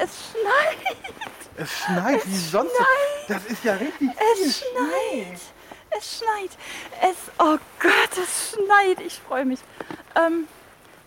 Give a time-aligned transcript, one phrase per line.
[0.00, 0.96] es schneit.
[1.56, 2.72] Es schneit wie sonst.
[3.28, 5.40] Das ist ja richtig viel Es schneit.
[5.90, 6.50] Es schneit.
[7.02, 9.00] Es, oh Gott, es schneit.
[9.00, 9.60] Ich freue mich.
[10.14, 10.46] Ähm,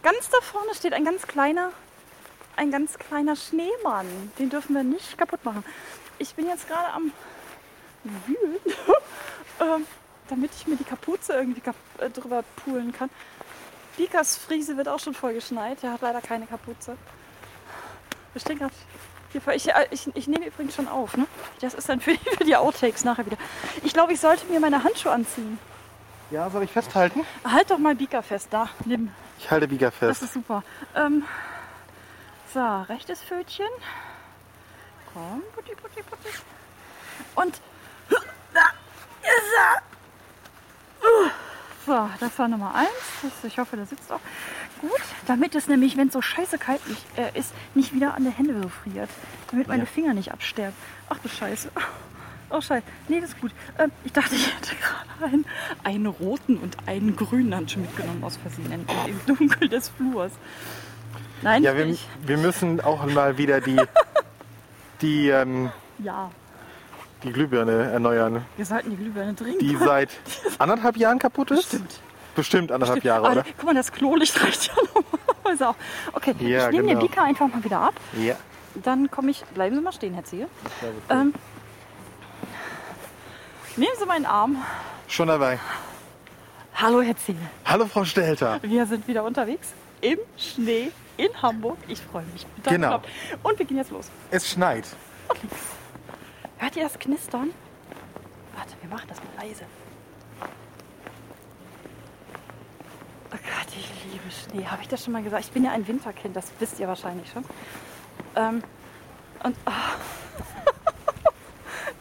[0.01, 1.71] ganz da vorne steht ein ganz kleiner,
[2.55, 4.07] ein ganz kleiner Schneemann.
[4.39, 5.63] Den dürfen wir nicht kaputt machen.
[6.17, 7.11] Ich bin jetzt gerade am
[8.03, 8.59] Wühlen,
[9.61, 9.85] ähm,
[10.29, 13.09] damit ich mir die Kapuze irgendwie kap äh, drüber pulen kann.
[13.97, 15.83] Bikas Friese wird auch schon voll geschneit.
[15.83, 16.97] Der hat leider keine Kapuze.
[18.33, 18.73] Wir stehen gerade
[19.31, 19.53] hier vor.
[19.53, 21.15] Ich, ich, ich nehme übrigens schon auf.
[21.17, 21.25] Ne?
[21.61, 23.37] Das ist dann für, für die Outtakes nachher wieder.
[23.83, 25.59] Ich glaube, ich sollte mir meine Handschuhe anziehen.
[26.31, 27.25] Ja, soll ich festhalten?
[27.43, 28.49] Halt doch mal Bika fest.
[28.51, 29.11] Da, nimm.
[29.39, 30.23] Ich halte Bieger Das fest.
[30.23, 30.63] ist super.
[30.95, 31.23] Ähm,
[32.53, 33.67] so, rechtes Pfötchen.
[35.13, 36.29] Komm, putti, putti, putti.
[37.35, 37.59] Und
[38.53, 38.61] da
[39.21, 39.81] ist er.
[41.85, 42.89] So, das war Nummer eins.
[43.23, 44.19] Das, ich hoffe, der sitzt auch
[44.79, 44.91] gut.
[45.27, 48.33] Damit es nämlich, wenn es so scheiße kalt nicht, äh, ist, nicht wieder an der
[48.33, 49.09] Hände so friert.
[49.51, 49.85] Damit meine Ja.
[49.89, 50.75] Finger nicht absterben.
[51.09, 51.69] Ach du Scheiße.
[52.51, 52.83] Oh Scheiße.
[53.09, 53.51] Nee, das ist gut.
[53.77, 55.45] Ähm, ich dachte, ich hätte gerade einen,
[55.83, 60.31] einen roten und einen grünen Handschuh mitgenommen aus Versehen im Dunkel des Flurs.
[61.43, 63.79] Nein, Ja, wir, ich, wir müssen auch mal wieder die,
[65.01, 66.31] die, ähm, ja,
[67.23, 69.59] die Glühbirne erneuern, wir sollten die Glühbirne trinken.
[69.59, 70.09] die seit
[70.57, 71.67] anderthalb Jahren kaputt ist.
[71.67, 71.99] Stimmt.
[72.39, 73.43] Bestimmt anderthalb Jahre, Ah, oder?
[73.57, 75.75] Guck mal, das Klolicht reicht ja normalerweise auch.
[76.13, 76.99] Okay, Ja, ich nehme genau.
[77.01, 77.95] den Bika einfach mal wieder ab.
[78.17, 78.35] Ja.
[78.75, 79.43] Dann komme ich.
[79.53, 80.47] Bleiben Sie mal stehen, Herr Ziel.
[81.09, 81.33] Ähm,
[83.75, 84.63] nehmen Sie meinen Arm.
[85.07, 85.59] Schon dabei.
[86.75, 87.35] Hallo, Herr Ziel.
[87.65, 88.59] Hallo, Frau Stelter.
[88.61, 91.77] Wir sind wieder unterwegs im Schnee in Hamburg.
[91.89, 92.45] Ich freue mich.
[92.63, 92.99] Genau.
[92.99, 93.09] bekloppt.
[93.43, 94.09] Und wir gehen jetzt los.
[94.31, 94.85] Es schneit.
[96.57, 97.49] Hört ihr das Knistern?
[98.55, 99.63] Warte, wir machen das mal leise.
[103.31, 104.65] Oh Gott, ich liebe Schnee.
[104.65, 105.45] Habe ich das schon mal gesagt?
[105.45, 107.43] Ich bin ja ein Winterkind, das wisst ihr wahrscheinlich schon.
[108.35, 108.63] Ähm,
[109.43, 109.55] und.
[109.65, 109.71] ah.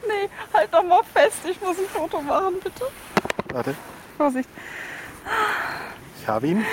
[0.09, 1.39] nee, halt doch mal fest.
[1.49, 2.85] Ich muss ein Foto machen, bitte.
[3.53, 3.75] Warte,
[4.17, 4.49] Vorsicht.
[6.21, 6.65] ich habe ihn.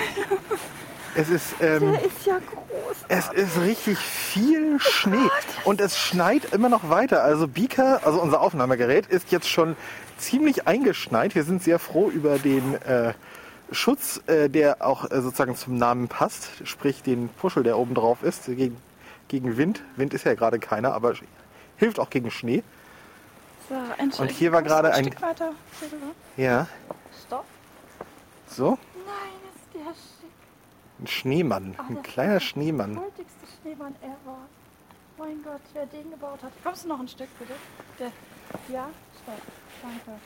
[1.14, 2.96] Es ist, ähm, Der ist ja groß.
[3.08, 5.30] es ist richtig viel Schnee.
[5.64, 7.22] Und es schneit immer noch weiter.
[7.22, 9.76] Also Beaker, also unser Aufnahmegerät, ist jetzt schon
[10.18, 11.34] ziemlich eingeschneit.
[11.34, 13.14] Wir sind sehr froh über den äh,
[13.72, 16.50] Schutz, äh, der auch äh, sozusagen zum Namen passt.
[16.66, 18.76] Sprich den Puschel, der oben drauf ist, gegen,
[19.28, 19.82] gegen Wind.
[19.96, 21.14] Wind ist ja gerade keiner, aber
[21.76, 22.62] hilft auch gegen Schnee.
[23.68, 24.22] So.
[24.22, 25.52] Und hier war gerade ein Stück weiter.
[26.36, 26.68] Ja,
[27.26, 27.44] Stopp.
[28.46, 28.78] so.
[29.04, 29.16] Nein,
[29.54, 30.30] ist der schick.
[31.00, 32.94] Ein Schneemann, Ah, ein kleiner ist der Schneemann.
[32.94, 34.38] Goldigste Schneemann ever.
[35.18, 36.52] Mein Gott, wer den gebaut hat.
[36.62, 37.54] Kommst du noch ein Stück, bitte?
[37.98, 38.12] Der,
[38.72, 38.88] ja,
[39.22, 39.42] stopp.
[39.82, 40.20] Danke.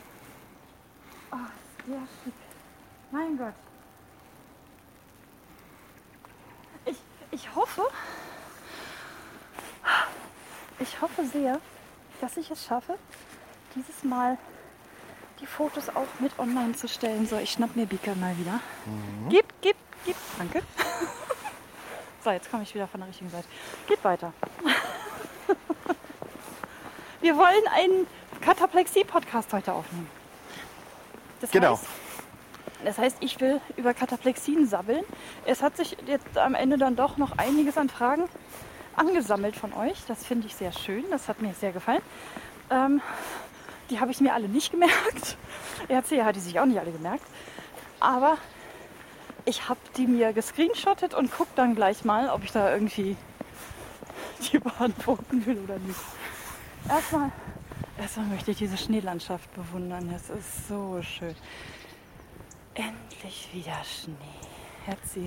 [1.31, 2.33] Oh, ist der schick.
[3.11, 3.53] Mein Gott.
[6.85, 6.97] Ich,
[7.31, 7.83] ich hoffe,
[10.79, 11.59] ich hoffe sehr,
[12.21, 12.97] dass ich es schaffe,
[13.75, 14.37] dieses Mal
[15.39, 17.27] die Fotos auch mit online zu stellen.
[17.27, 18.59] So, ich schnapp mir Beaker mal wieder.
[19.29, 20.15] Gib, gib, gib.
[20.37, 20.61] Danke.
[22.23, 23.47] So, jetzt komme ich wieder von der richtigen Seite.
[23.87, 24.31] Geht weiter.
[27.21, 28.05] Wir wollen einen
[28.41, 30.07] Kataplexie-Podcast heute aufnehmen.
[31.39, 31.71] Das Genau.
[31.71, 31.85] Heißt,
[32.85, 35.03] das heißt, ich will über Kataplexien sabbeln.
[35.45, 38.27] Es hat sich jetzt am Ende dann doch noch einiges an Fragen
[38.95, 40.03] angesammelt von euch.
[40.07, 41.03] Das finde ich sehr schön.
[41.11, 42.01] Das hat mir sehr gefallen.
[42.69, 43.01] Ähm,
[43.89, 45.37] die habe ich mir alle nicht gemerkt.
[45.89, 47.25] RC hat die sich auch nicht alle gemerkt.
[47.99, 48.37] Aber
[49.45, 53.15] ich habe die mir gescreenshottet und gucke dann gleich mal, ob ich da irgendwie
[54.51, 55.99] die beantworten will oder nicht.
[56.89, 57.31] Erstmal,
[57.99, 60.11] erstmal möchte ich diese Schneelandschaft bewundern.
[60.15, 61.35] Es ist so schön.
[63.23, 64.15] Endlich wieder Schnee.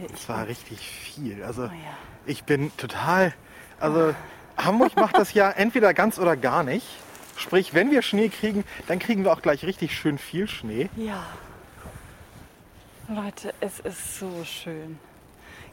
[0.09, 1.43] Ich Es war richtig viel.
[1.44, 1.97] Also Oh ja.
[2.27, 3.32] ich bin total.
[3.78, 4.15] Also
[4.56, 6.87] Hamburg macht das ja entweder ganz oder gar nicht.
[7.37, 10.88] Sprich, wenn wir Schnee kriegen, dann kriegen wir auch gleich richtig schön viel Schnee.
[10.97, 11.25] Ja.
[13.09, 14.99] Leute, es ist so schön.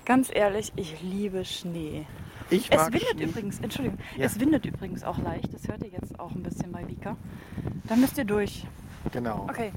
[0.06, 2.06] Ganz ehrlich, ich liebe Schnee.
[2.50, 3.24] Ich Es mag windet Schnee.
[3.24, 4.26] übrigens, Entschuldigung, Ja.
[4.26, 5.53] es windet übrigens auch leicht.
[5.53, 7.16] Das hört ihr jetzt auch ein bisschen bei Vika.
[7.85, 8.66] Da müsst ihr durch.
[9.12, 9.48] Genau.
[9.50, 9.72] Okay.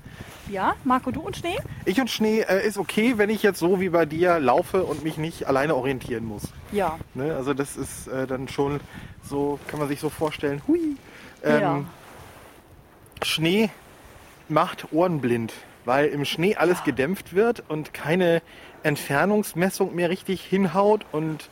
[0.49, 1.57] Ja, Marco, du und Schnee?
[1.85, 5.03] Ich und Schnee äh, ist okay, wenn ich jetzt so wie bei dir laufe und
[5.03, 6.43] mich nicht alleine orientieren muss.
[6.73, 6.99] Ja.
[7.15, 7.35] Ne?
[7.35, 8.81] Also das ist äh, dann schon
[9.23, 10.63] so, kann man sich so vorstellen.
[10.69, 10.97] Hui.
[11.43, 11.85] Ähm, ja.
[13.23, 13.71] Schnee
[14.49, 15.53] macht ohrenblind,
[15.85, 16.85] weil im Schnee alles Ja.
[16.85, 18.43] gedämpft wird und keine
[18.83, 21.49] Entfernungsmessung mehr richtig hinhaut und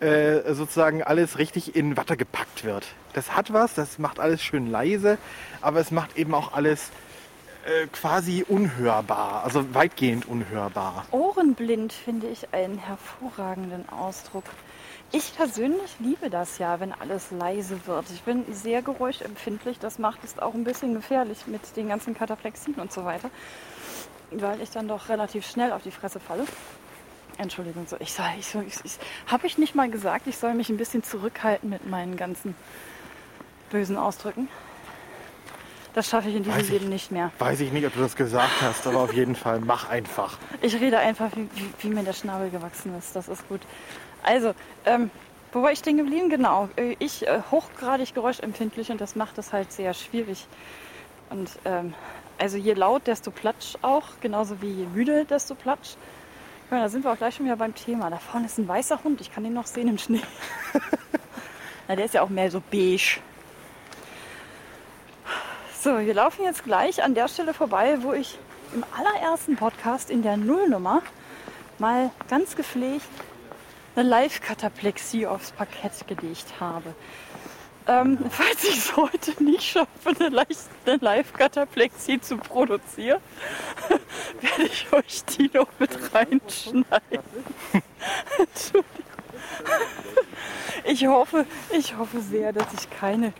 [0.00, 2.86] äh, sozusagen alles richtig in Watte gepackt wird.
[3.12, 5.18] Das hat was, das macht alles schön leise,
[5.60, 6.90] aber es macht eben auch alles
[7.64, 11.06] äh, quasi unhörbar, also weitgehend unhörbar.
[11.10, 14.44] Ohrenblind finde ich einen hervorragenden Ausdruck.
[15.12, 18.04] Ich persönlich liebe das ja, wenn alles leise wird.
[18.12, 19.78] Ich bin sehr geräuschempfindlich.
[19.78, 23.30] Das macht es auch ein bisschen gefährlich mit den ganzen Kataplexien und so weiter,
[24.30, 26.44] weil ich dann doch relativ schnell auf die Fresse falle.
[27.38, 30.54] Entschuldigung, so ich soll, ich, soll, ich, ich habe ich nicht mal gesagt, ich soll
[30.54, 32.54] mich ein bisschen zurückhalten mit meinen ganzen
[33.70, 34.48] bösen Ausdrücken.
[35.94, 36.70] Das schaffe ich in diesem Weiß ich.
[36.72, 37.30] Leben nicht mehr.
[37.38, 40.38] Weiß ich nicht, ob du das gesagt hast, aber auf jeden Fall mach einfach.
[40.60, 43.14] Ich rede einfach, wie, wie, wie mir der Schnabel gewachsen ist.
[43.14, 43.60] Das ist gut.
[44.24, 44.54] Also,
[44.86, 45.10] ähm,
[45.52, 46.30] wo war ich stehen geblieben?
[46.30, 46.68] Genau.
[46.76, 50.46] äh, Ich äh, hochgradig geräuschempfindlich und das macht es halt sehr schwierig.
[51.30, 51.94] Und ähm,
[52.38, 54.04] also je laut, desto platsch auch.
[54.20, 55.94] Genauso wie je müde, desto platsch.
[56.72, 58.10] Ja, da sind wir auch gleich schon wieder beim Thema.
[58.10, 59.20] Da vorne ist ein weißer Hund.
[59.20, 60.22] Ich kann den noch sehen im Schnee.
[61.88, 63.20] Na, der ist ja auch mehr so beige.
[65.84, 68.38] So, wir laufen jetzt gleich an der Stelle vorbei, wo ich
[68.72, 71.02] im allerersten Podcast in der Nullnummer
[71.78, 73.04] mal ganz gepflegt
[73.94, 76.94] eine Live-Kataplexie aufs Parkett gelegt habe.
[77.86, 83.20] Ähm, falls ich es heute nicht schaffe, eine, Live-Kataplexie zu produzieren,
[84.40, 86.86] werde ich euch die noch mit reinschneiden.
[88.38, 88.94] Entschuldigung.
[90.84, 91.44] Ich hoffe,
[91.76, 93.34] ich hoffe sehr, dass ich keine,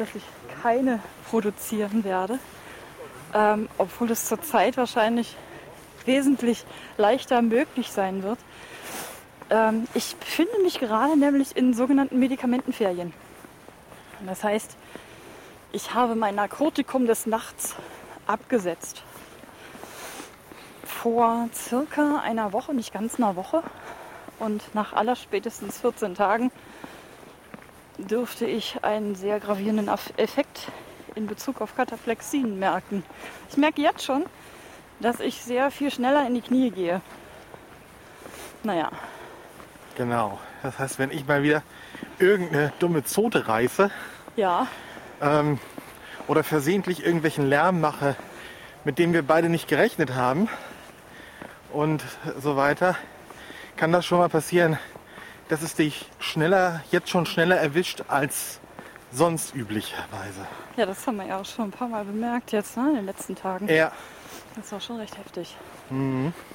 [0.00, 0.22] dass ich
[0.62, 2.38] keine produzieren werde.
[3.34, 5.36] Ähm, obwohl es zurzeit wahrscheinlich
[6.06, 6.64] wesentlich
[6.96, 8.38] leichter möglich sein wird.
[9.50, 13.12] Ähm, ich befinde mich gerade nämlich in sogenannten Medikamentenferien.
[14.26, 14.76] Das heißt,
[15.72, 17.76] ich habe mein Narkotikum des Nachts
[18.26, 19.02] abgesetzt.
[20.84, 23.62] Vor circa einer Woche, nicht ganz einer Woche.
[24.38, 26.50] Und nach aller spätestens 14 Tagen
[28.08, 30.68] dürfte ich einen sehr gravierenden Effekt
[31.14, 33.02] in Bezug auf Kataplexien merken.
[33.50, 34.24] Ich merke jetzt schon,
[35.00, 37.00] dass ich sehr viel schneller in die Knie gehe.
[38.62, 38.90] Naja,
[40.00, 40.38] Genau.
[40.62, 41.62] Das heißt, wenn ich mal wieder
[42.18, 43.90] irgendeine dumme Zote reiße
[44.34, 44.66] ja,
[45.20, 45.58] ähm,
[46.26, 48.16] oder versehentlich irgendwelchen Lärm mache,
[48.84, 50.48] mit dem wir beide nicht gerechnet haben
[51.70, 52.02] und
[52.40, 52.96] so weiter,
[53.76, 54.78] kann das schon mal passieren,
[55.50, 58.60] dass es dich schneller, jetzt schon schneller erwischt als
[59.12, 60.46] sonst üblicherweise.
[60.76, 63.06] ja, das haben wir ja auch schon ein paar Mal bemerkt jetzt ne, in den
[63.06, 63.68] letzten Tagen.
[63.68, 63.90] Ja,
[64.54, 65.56] Das ist auch schon recht heftig.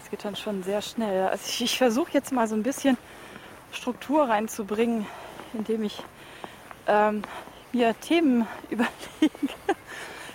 [0.01, 1.27] Es geht dann schon sehr schnell.
[1.27, 2.97] Also ich, ich versuche jetzt mal so ein bisschen
[3.73, 5.05] Struktur reinzubringen,
[5.53, 6.01] indem ich
[6.87, 7.23] ähm,
[7.73, 8.89] mir Themen überlege.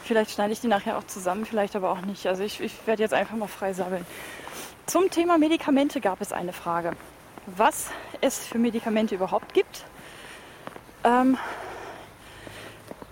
[0.04, 2.26] vielleicht schneide ich die nachher auch zusammen, vielleicht aber auch nicht.
[2.26, 4.04] Also ich, ich werde jetzt einfach mal frei sabbeln.
[4.84, 6.92] Zum Thema Medikamente gab es eine Frage.
[7.56, 9.84] Was es für Medikamente überhaupt gibt.
[11.04, 11.38] Ähm,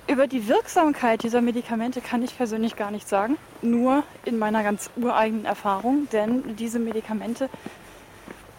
[0.06, 4.90] über die Wirksamkeit dieser Medikamente kann ich persönlich gar nicht sagen, nur in meiner ganz
[4.96, 7.50] ureigenen Erfahrung, denn diese Medikamente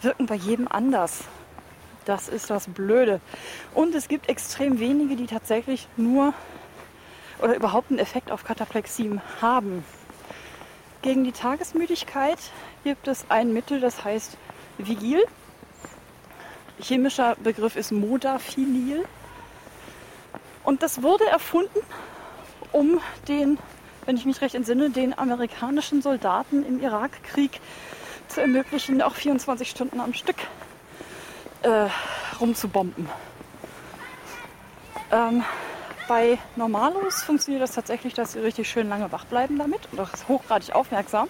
[0.01, 1.23] wirken bei jedem anders.
[2.05, 3.19] Das ist das Blöde.
[3.73, 6.33] Und es gibt extrem wenige, die tatsächlich nur
[7.39, 9.83] oder überhaupt einen Effekt auf Kataplexie haben.
[11.01, 12.39] Gegen die Tagesmüdigkeit
[12.83, 14.37] gibt es ein Mittel, das heißt
[14.77, 15.23] Vigil.
[16.81, 19.05] Chemischer Begriff ist Modafinil.
[20.63, 21.79] Und das wurde erfunden,
[22.71, 23.57] um den,
[24.05, 27.59] wenn ich mich recht entsinne, den amerikanischen Soldaten im Irakkrieg
[28.27, 30.37] zu ermöglichen, auch 24 Stunden am Stück
[31.63, 31.87] äh,
[32.39, 33.09] rumzubomben.
[35.11, 35.43] Ähm,
[36.07, 40.09] bei Normalos funktioniert das tatsächlich, dass sie richtig schön lange wach bleiben damit und auch
[40.27, 41.27] hochgradig aufmerksam.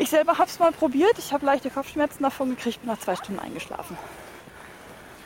[0.00, 1.18] Ich selber habe es mal probiert.
[1.18, 3.98] Ich habe leichte Kopfschmerzen davon gekriegt, bin nach zwei Stunden eingeschlafen.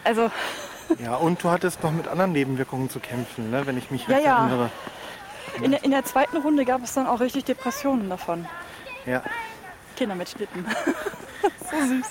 [0.02, 0.32] Also
[0.98, 3.64] ja, und du hattest noch mit anderen Nebenwirkungen zu kämpfen, ne?
[3.66, 4.38] wenn ich mich Ja, recht ja.
[4.40, 4.70] erinnere.
[5.62, 8.46] in der, in der zweiten Runde gab es dann auch richtig Depressionen davon.
[9.06, 9.22] Ja,
[9.96, 10.66] Kinder mit Schlitten.
[11.70, 12.06] so süß.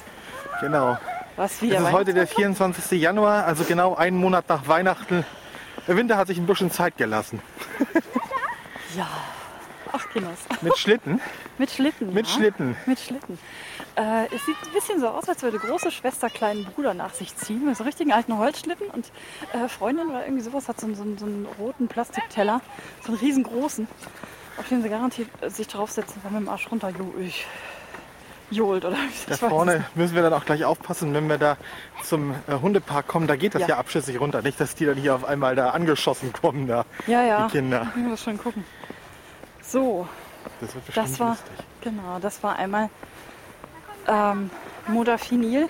[0.61, 0.97] genau.
[1.35, 1.79] Was wieder?
[1.79, 2.73] Es ist heute der Weihnachtsmann?
[2.73, 3.01] 24.
[3.01, 5.25] Januar, also genau einen Monat nach Weihnachten.
[5.85, 7.41] Der Winter hat sich ein bisschen Zeit gelassen.
[8.95, 9.07] Ja.
[9.95, 10.39] Ach, Kinders.
[10.61, 11.21] Mit Schlitten.
[11.57, 12.13] Mit Schlitten.
[12.13, 12.33] Mit ja?
[12.33, 12.75] Schlitten.
[12.87, 13.37] Mit Schlitten.
[13.95, 17.35] Äh, es sieht ein bisschen so aus, als würde große Schwester kleinen Bruder nach sich
[17.37, 17.65] ziehen.
[17.65, 18.87] Mit so richtigen alten Holzschlitten.
[18.87, 19.11] Und
[19.53, 22.59] äh, Freundin oder irgendwie sowas hat so, einen- so, so einen roten Plastikteller.
[23.05, 23.87] So einen riesengroßen.
[24.57, 27.45] Auf den sie garantiert äh, sich draufsetzen, wenn man mit dem Arsch runter jo ich,
[28.51, 28.85] johlt.
[28.85, 28.97] Oder
[29.27, 31.57] Da vorne müssen wir dann auch gleich aufpassen, wenn wir da
[32.03, 33.27] zum äh, Hundepark kommen.
[33.27, 33.67] Da geht das Ja.
[33.69, 34.41] ja, abschüssig runter.
[34.41, 37.45] Nicht, dass die dann hier auf einmal da angeschossen kommen, da, Ja, ja.
[37.47, 37.91] die Kinder.
[37.95, 38.63] Ich muss schon gucken.
[39.65, 40.07] So,
[40.61, 41.51] Das wird das war, lustig.
[41.81, 42.89] genau, das war einmal
[44.07, 44.49] ähm,
[44.87, 45.67] Modafinil.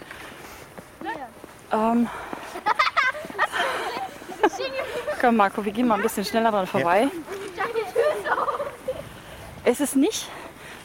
[1.71, 2.09] Ähm,
[5.21, 7.07] komm Marco, wir gehen mal ein bisschen schneller dran vorbei.
[9.63, 10.27] Es ist nicht,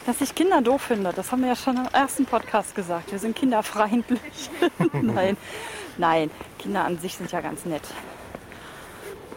[0.05, 1.11] dass ich Kinder doof finde.
[1.13, 3.11] Das haben wir ja schon im ersten Podcast gesagt.
[3.11, 4.49] Wir sind kinderfreundlich.
[4.93, 5.35] Nein.
[5.97, 7.83] Nein, Kinder an sich sind ja ganz nett.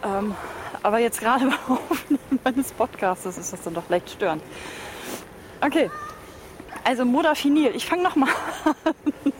[0.03, 0.33] Ähm,
[0.83, 4.43] aber jetzt gerade beim Aufnehmen meines Podcasts ist das dann doch leicht störend.
[5.61, 5.89] Okay,
[6.83, 7.71] also Modafinil.
[7.75, 8.29] Ich fange nochmal
[8.85, 9.33] an.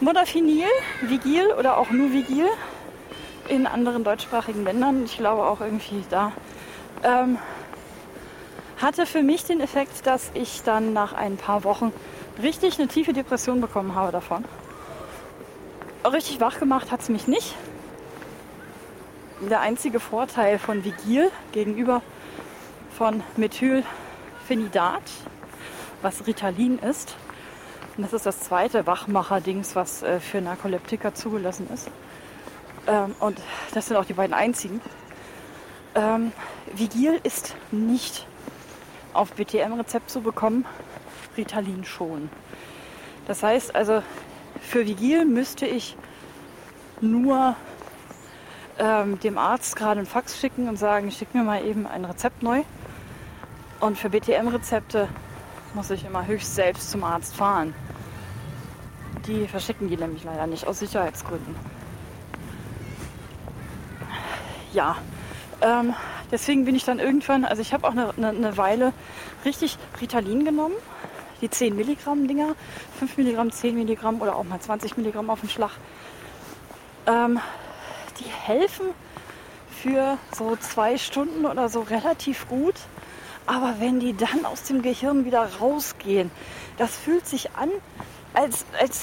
[0.00, 0.66] Modafinil,
[1.02, 2.48] Vigil oder auch nur Vigil
[3.48, 6.32] in anderen deutschsprachigen Ländern, ich glaube auch irgendwie da,
[7.04, 7.38] ähm,
[8.80, 11.92] hatte für mich den Effekt, dass ich dann nach ein paar Wochen
[12.42, 14.44] richtig eine tiefe Depression bekommen habe davon.
[16.04, 17.54] Richtig wach gemacht hat es mich nicht.
[19.50, 22.00] Der einzige Vorteil von Vigil gegenüber
[22.96, 25.02] von Methylphenidat,
[26.00, 27.16] was Ritalin ist,
[27.96, 31.90] und das ist das zweite Wachmacher-Dings, was äh, für Narkoleptiker zugelassen ist.
[32.86, 33.40] Ähm, und
[33.74, 34.80] das sind auch die beiden einzigen.
[35.96, 36.30] Ähm,
[36.72, 38.28] Vigil ist nicht
[39.12, 40.64] auf BTM-Rezept zu bekommen,
[41.36, 42.30] Ritalin schon.
[43.26, 44.04] Das heißt also,
[44.60, 45.96] für Vigil müsste ich
[47.00, 47.56] nur
[48.78, 52.42] ähm, dem Arzt gerade einen Fax schicken und sagen, schick mir mal eben ein Rezept
[52.42, 52.62] neu.
[53.80, 55.08] Und für BTM-Rezepte
[55.74, 57.74] muss ich immer höchst selbst zum Arzt fahren.
[59.26, 61.54] Die verschicken die nämlich leider nicht, aus Sicherheitsgründen.
[64.72, 64.96] Ja,
[65.60, 65.94] ähm,
[66.30, 68.92] deswegen bin ich dann irgendwann, also ich habe auch eine, eine, eine, Weile
[69.44, 70.74] richtig Ritalin genommen,
[71.40, 72.54] die 10 Milligramm Dinger,
[72.98, 75.72] 5 Milligramm, 10 Milligramm oder auch mal 20 Milligramm auf den Schlag.
[77.06, 77.40] Ähm,
[78.22, 78.86] die helfen
[79.82, 82.74] für so zwei Stunden oder so relativ gut.
[83.46, 86.30] Aber wenn die dann aus dem Gehirn wieder rausgehen,
[86.78, 87.70] das fühlt sich an,
[88.34, 89.02] als, als,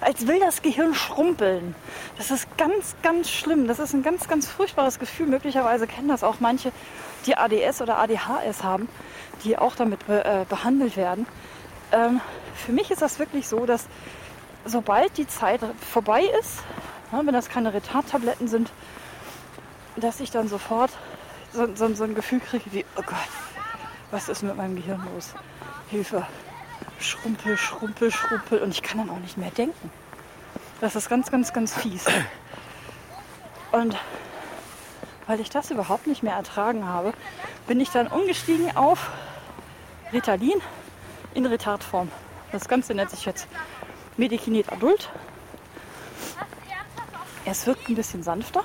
[0.00, 1.74] als will das Gehirn schrumpeln.
[2.16, 3.68] Das ist ganz, ganz schlimm.
[3.68, 5.26] Das ist ein ganz, ganz furchtbares Gefühl.
[5.26, 6.72] Möglicherweise kennen das auch manche,
[7.26, 8.88] die ADS oder ADHS haben,
[9.44, 11.26] die auch damit be äh, behandelt werden.
[11.92, 12.20] Ähm,
[12.54, 13.86] für mich ist das wirklich so, dass
[14.64, 15.60] sobald die Zeit
[15.92, 16.62] vorbei ist,
[17.12, 18.70] wenn das keine Retardtabletten sind,
[19.96, 20.90] dass ich dann sofort
[21.52, 23.16] so, so, so ein Gefühl kriege wie, oh Gott,
[24.10, 25.34] was ist mit meinem Gehirn los?
[25.88, 26.26] Hilfe.
[26.98, 29.90] Schrumpel, schrumpel, schrumpel und ich kann dann auch nicht mehr denken.
[30.80, 32.04] Das ist ganz, ganz, ganz fies.
[33.72, 33.96] Und
[35.26, 37.12] weil ich das überhaupt nicht mehr ertragen habe,
[37.66, 39.10] bin ich dann umgestiegen auf
[40.12, 40.60] Ritalin
[41.34, 42.10] in Retardform.
[42.52, 43.48] Das Ganze nennt sich jetzt
[44.16, 45.10] Medikinet Adult.
[47.46, 48.64] Es wirkt ein bisschen sanfter.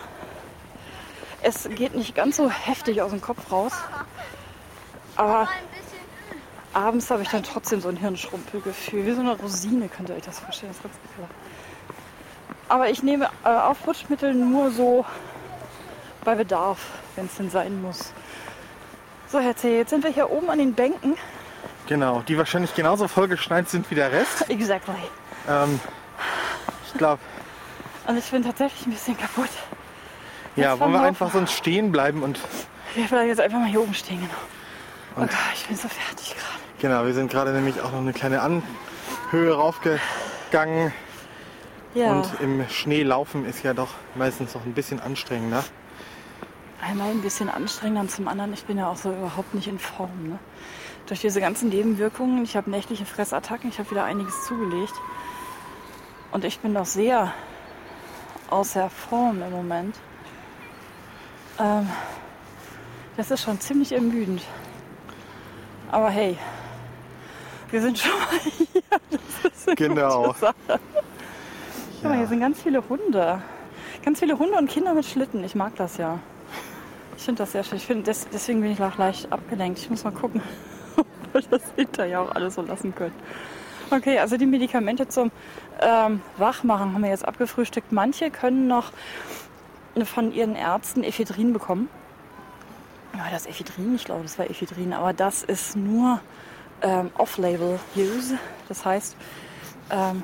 [1.43, 3.73] Es geht nicht ganz so heftig aus dem Kopf raus.
[5.15, 5.47] Aber
[6.73, 9.05] abends habe ich dann trotzdem so ein Hirnschrumpelgefühl.
[9.05, 10.71] Wie so eine Rosine könnt ihr euch das vorstellen.
[10.71, 11.35] Das ist ganz ekelhaft.
[12.69, 15.05] Aber ich nehme äh, Aufputschmittel nur so
[16.23, 16.79] bei Bedarf,
[17.15, 18.13] wenn es denn sein muss.
[19.27, 21.15] So, Herr C., jetzt sind wir hier oben an den Bänken.
[21.87, 24.45] Genau, die wahrscheinlich genauso vollgeschneit sind wie der Rest.
[24.49, 24.95] Exactly.
[25.47, 25.79] Ähm,
[26.87, 27.19] ich glaube.
[28.11, 29.47] Und ich bin tatsächlich ein bisschen kaputt.
[30.57, 32.41] Ja, wollen wir einfach sonst stehen bleiben und.
[32.93, 34.33] Wir bleiben jetzt einfach mal hier oben stehen, genau.
[35.15, 36.61] Und okay, ich bin so fertig gerade.
[36.81, 40.91] Genau, wir sind gerade nämlich auch noch eine kleine Anhöhe raufgegangen.
[41.93, 42.11] Ja.
[42.11, 45.63] Und im Schnee laufen ist ja doch meistens noch ein bisschen anstrengender.
[46.85, 49.79] Einmal ein bisschen anstrengender und zum anderen, ich bin ja auch so überhaupt nicht in
[49.79, 50.27] Form.
[50.27, 50.39] Ne?
[51.05, 54.95] Durch diese ganzen Nebenwirkungen, ich habe nächtliche Fressattacken, ich habe wieder einiges zugelegt.
[56.33, 57.31] Und ich bin doch sehr
[58.51, 59.95] außer Form im Moment.
[61.59, 61.89] Ähm,
[63.17, 64.41] das ist schon ziemlich ermüdend.
[65.91, 66.37] Aber hey,
[67.69, 68.39] wir sind schon mal
[68.71, 68.81] hier.
[69.09, 70.33] Das ist eine genau.
[70.33, 70.53] Sache.
[72.01, 72.09] Ja.
[72.09, 73.41] Mal, hier sind ganz viele Hunde.
[74.03, 75.43] Ganz viele Hunde und Kinder mit Schlitten.
[75.43, 76.19] Ich mag das ja.
[77.17, 77.77] Ich finde das sehr schön.
[77.77, 79.79] Ich find, des, deswegen bin ich auch leicht abgelenkt.
[79.79, 80.41] Ich muss mal gucken,
[80.97, 83.13] ob wir das hinterher auch alles so lassen können.
[83.93, 85.31] Okay, also die Medikamente zum
[85.81, 87.91] ähm, Wachmachen haben wir jetzt abgefrühstückt.
[87.91, 88.93] Manche können noch
[90.05, 91.89] von ihren Ärzten Ephedrin bekommen.
[93.17, 96.21] Ja, das Ephedrin, ich glaube, das war Ephedrin, aber das ist nur
[96.81, 98.37] ähm, Off-Label-Use.
[98.69, 99.17] Das heißt,
[99.89, 100.23] ähm,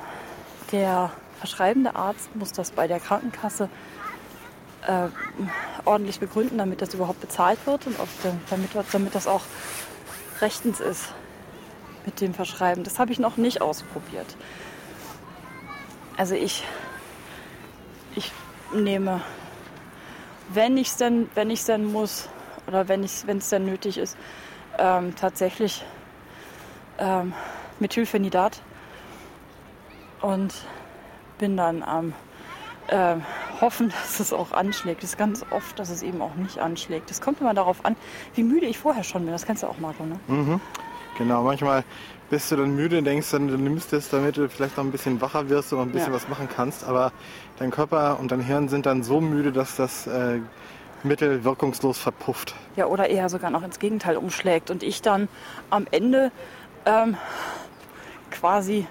[0.72, 3.68] der verschreibende Arzt muss das bei der Krankenkasse
[4.86, 5.08] äh,
[5.84, 7.96] ordentlich begründen, damit das überhaupt bezahlt wird und
[8.48, 9.42] damit, damit das auch
[10.40, 11.12] rechtens ist
[12.04, 12.84] mit dem Verschreiben.
[12.84, 14.36] Das habe ich noch nicht ausprobiert.
[16.16, 16.64] Also ich,
[18.14, 18.32] ich
[18.74, 19.20] nehme,
[20.48, 22.28] wenn ich es denn, wenn ich denn muss
[22.66, 24.16] oder wenn es denn nötig ist,
[24.78, 25.84] ähm, tatsächlich
[26.98, 27.32] ähm,
[27.78, 28.62] Methylphenidat
[30.20, 30.54] und
[31.38, 32.14] bin dann am
[32.90, 33.22] ähm,
[33.60, 35.02] hoffen, dass es auch anschlägt.
[35.02, 37.10] Es ist ganz oft, dass es eben auch nicht anschlägt.
[37.10, 37.96] Es kommt immer darauf an,
[38.34, 39.32] wie müde ich vorher schon bin.
[39.32, 40.18] Das kennst du auch, Marco, ne?
[40.26, 40.60] Mhm.
[41.18, 41.84] Genau, manchmal
[42.30, 44.92] bist du dann müde und denkst dann, du nimmst es, damit du vielleicht noch ein
[44.92, 46.16] bisschen wacher wirst und noch ein bisschen Ja.
[46.16, 46.84] was machen kannst.
[46.84, 47.12] Aber
[47.58, 50.38] dein Körper und dein Hirn sind dann so müde, dass das äh,
[51.02, 52.54] Mittel wirkungslos verpufft.
[52.76, 55.28] Ja, oder eher sogar noch ins Gegenteil umschlägt und ich dann
[55.70, 56.30] am Ende
[56.86, 57.16] ähm,
[58.30, 58.86] quasi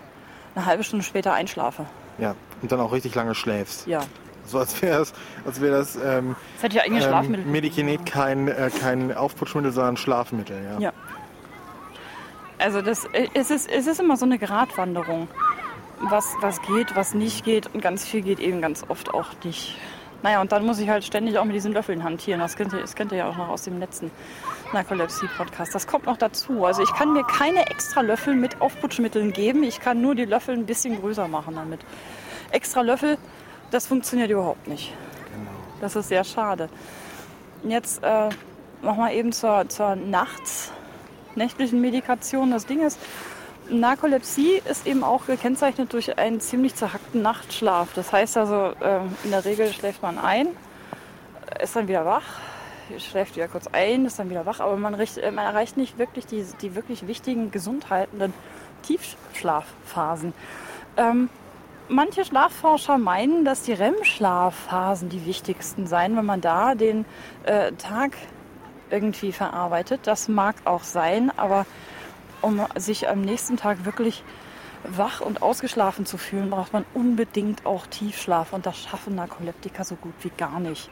[0.56, 1.86] eine halbe Stunde später einschlafe.
[2.18, 3.88] Ja, und dann auch richtig lange schläfst.
[3.88, 4.02] Ja.
[4.46, 5.14] So als wäre das,
[5.46, 7.46] als wäre das ähm, Das hätte ich eigentlich ähm, Schlafmittel.
[7.46, 10.58] Medikinet kein, äh, kein Aufputschmittel, sondern Schlafmittel.
[10.74, 10.80] Ja.
[10.80, 10.94] Ja.
[12.60, 15.28] Also das, es, ist, es ist immer so eine Gratwanderung.
[16.00, 19.78] Was, was geht, was nicht geht und ganz viel geht eben ganz oft auch nicht.
[20.24, 22.40] Naja, und dann muss ich halt ständig auch mit diesen Löffeln hantieren.
[22.40, 24.12] Das kennt ihr, das kennt ihr ja auch noch aus dem letzten
[24.74, 25.74] Narkolepsie-Podcast.
[25.74, 26.66] Das kommt noch dazu.
[26.66, 29.64] Also ich kann mir keine extra Löffel mit Aufputschmitteln geben.
[29.64, 31.82] Ich kann nur die Löffel ein bisschen größer machen damit.
[32.52, 33.18] Extra Löffel,
[33.70, 34.94] das funktioniert überhaupt nicht.
[35.34, 35.52] Genau.
[35.82, 36.70] Das ist sehr schade.
[37.64, 38.30] Und Jetzt äh,
[38.82, 40.72] nochmal eben zur, zur nachts
[41.38, 42.52] nächtlichen Medikation.
[42.52, 43.00] Das Ding ist,
[43.70, 47.90] Narkolepsie ist eben auch gekennzeichnet durch einen ziemlich zerhackten Nachtschlaf.
[47.96, 50.48] Das heißt also, äh, in der Regel schläft man ein,
[51.62, 52.40] ist dann wieder wach,
[52.98, 55.98] schläft wieder kurz ein, ist dann wieder wach, aber man, richt, äh, man erreicht nicht
[55.98, 58.34] wirklich die, die wirklich wichtigen, gesundhaltenden
[58.84, 60.34] Tiefschlafphasen.
[60.96, 61.30] Ähm,
[61.90, 67.06] manche Schlafforscher meinen, dass die REM-Schlafphasen die wichtigsten seien, wenn man da den
[67.44, 68.12] äh, Tag
[68.90, 70.02] irgendwie verarbeitet.
[70.06, 71.66] Das mag auch sein, aber
[72.42, 74.24] um sich am nächsten Tag wirklich
[74.84, 79.96] wach und ausgeschlafen zu fühlen, braucht man unbedingt auch Tiefschlaf und das schaffen Narkoleptiker so
[79.96, 80.90] gut wie gar nicht.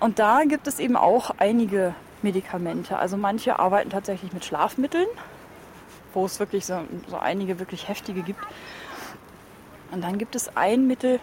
[0.00, 2.98] Und da gibt es eben auch einige Medikamente.
[2.98, 5.08] Also manche arbeiten tatsächlich mit Schlafmitteln,
[6.14, 8.40] wo es wirklich so, so einige wirklich heftige gibt.
[9.90, 11.18] Und dann gibt es ein Mittel,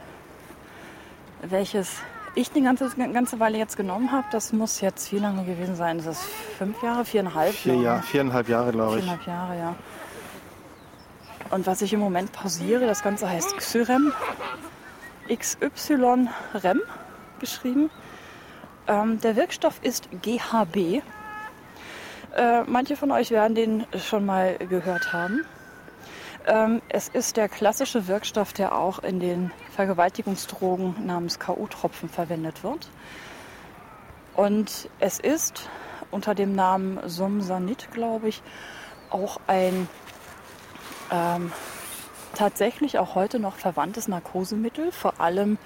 [1.42, 2.02] welches
[2.36, 4.28] ich eine ganze, ganze Weile jetzt genommen habe.
[4.32, 5.98] Das muss jetzt wie lange gewesen sein?
[5.98, 6.24] Das ist
[6.58, 7.86] fünf Jahre, viereinhalb Vier glaube ich.
[7.86, 9.04] Jahr, viereinhalb Jahre, glaube ich.
[9.04, 9.76] Viereinhalb Jahre, ja.
[11.52, 14.14] Und was ich im Moment pausiere, das Ganze heißt Xyrem.
[15.28, 16.82] XY-Rem
[17.40, 17.90] geschrieben.
[18.88, 21.02] Ähm, der Wirkstoff ist GHB.
[22.36, 25.46] Äh, manche von euch werden den schon mal gehört haben.
[26.48, 32.90] Ähm, es ist der klassische Wirkstoff, der auch in den Vergewaltigungsdrogen namens K.O.-Tropfen verwendet wird.
[34.36, 35.70] Und es ist
[36.12, 38.42] unter dem Namen Somsanit, glaube ich,
[39.10, 39.88] auch ein
[41.12, 41.52] ähm,
[42.36, 45.58] tatsächlich auch heute noch verwandtes Narkosemittel, vor allem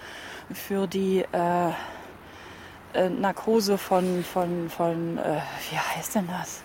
[0.52, 1.70] für die äh,
[2.94, 6.64] äh, Narkose von, von, von äh, wie heißt denn das?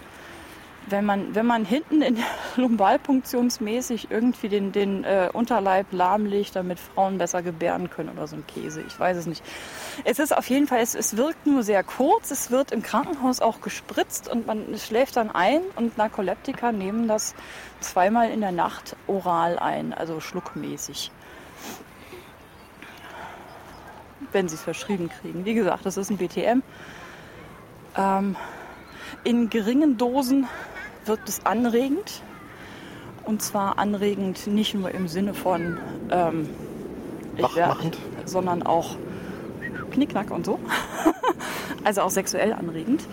[0.86, 2.18] Wenn man, wenn man hinten in
[2.56, 8.46] lumbalpunktionsmäßig irgendwie den, den äh, Unterleib lahmlegt, damit Frauen besser gebären können oder so ein
[8.46, 8.82] Käse.
[8.86, 9.42] Ich weiß es nicht.
[10.04, 12.30] Es ist auf jeden Fall, es, es wirkt nur sehr kurz.
[12.30, 17.34] Es wird im Krankenhaus auch gespritzt und man schläft dann ein und Narkoleptiker nehmen das
[17.80, 21.10] zweimal in der Nacht oral ein, also schluckmäßig.
[24.32, 25.44] Wenn sie es verschrieben kriegen.
[25.44, 26.62] Wie gesagt, das ist ein BTM.
[27.96, 28.36] Ähm,
[29.22, 30.46] in geringen Dosen
[31.06, 32.22] wirkt es anregend.
[33.24, 35.78] Und zwar anregend nicht nur im Sinne von
[36.10, 36.50] ähm,
[37.36, 38.96] ich werd- sondern auch
[39.90, 40.60] Knickknack und so.
[41.84, 43.06] also auch sexuell anregend.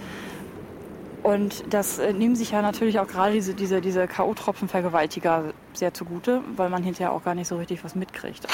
[1.24, 6.42] Und das äh, nehmen sich ja natürlich auch gerade diese, diese, diese K.O.-Tropfen-Vergewaltiger sehr zugute,
[6.56, 8.48] weil man hinterher auch gar nicht so richtig was mitkriegt.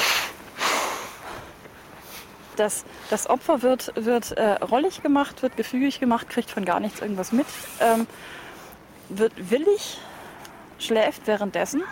[2.56, 7.00] Das, das Opfer wird, wird äh, rollig gemacht, wird gefügig gemacht, kriegt von gar nichts
[7.00, 7.46] irgendwas mit,
[7.80, 8.06] ähm,
[9.08, 9.98] wird willig,
[10.78, 11.82] schläft währenddessen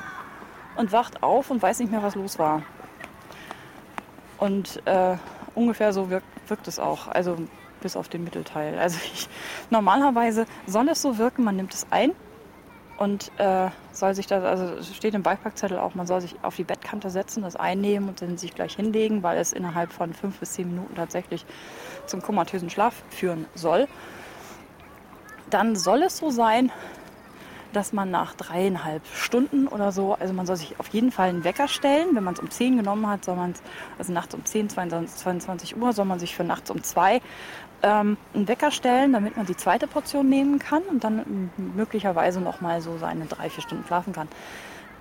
[0.77, 2.63] und wacht auf und weiß nicht mehr, was los war.
[4.39, 5.17] Und äh,
[5.55, 7.37] ungefähr so wirkt, wirkt es auch, also
[7.81, 8.79] bis auf den Mittelteil.
[8.79, 9.29] Also ich,
[9.71, 12.13] normalerweise soll es so wirken, man nimmt es ein
[12.99, 16.65] und äh, soll sich das, also steht im Beipackzettel auch, man soll sich auf die
[16.65, 20.53] Bettkante setzen, das einnehmen und dann sich gleich hinlegen, weil es innerhalb von fünf bis
[20.53, 21.45] zehn Minuten tatsächlich
[22.07, 23.89] zum komatösen Schlaf führen soll.
[25.51, 26.73] Dann soll es so sein,
[27.77, 31.45] dass man nach dreieinhalb Stunden oder so, also man soll sich auf jeden Fall einen
[31.45, 32.17] Wecker stellen.
[32.17, 33.63] Wenn man es um 10 genommen hat, soll man es,
[33.99, 37.21] also nachts um 10, 22, 22 Uhr, soll man sich für nachts um 2
[37.83, 42.63] ähm, einen Wecker stellen, damit man die zweite Portion nehmen kann und dann möglicherweise noch
[42.63, 44.29] mal so seine drei, vier Stunden schlafen kann.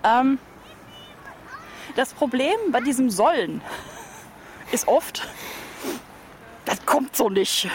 [0.04, 0.38] Ähm,
[1.96, 3.62] das Problem bei diesem Sollen
[4.74, 5.30] ist oft,
[6.66, 7.70] das kommt so nicht.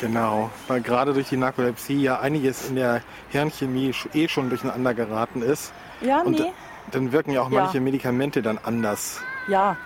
[0.00, 5.42] Genau, weil gerade durch die Narkolepsie ja einiges in der Hirnchemie eh schon durcheinander geraten
[5.42, 5.72] ist.
[6.02, 6.52] Ja, Und nee.
[6.92, 7.62] dann wirken ja auch Ja.
[7.62, 9.20] manche Medikamente dann anders.
[9.48, 9.76] Ja,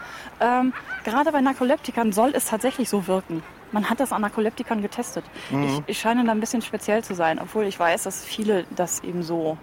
[0.40, 0.72] ähm,
[1.04, 3.42] gerade bei Narkoleptikern soll es tatsächlich so wirken.
[3.72, 5.24] Man hat das an Narkoleptikern getestet.
[5.50, 9.04] Ich, ich scheine da ein bisschen speziell zu sein, obwohl ich weiß, dass viele das
[9.04, 9.58] eben so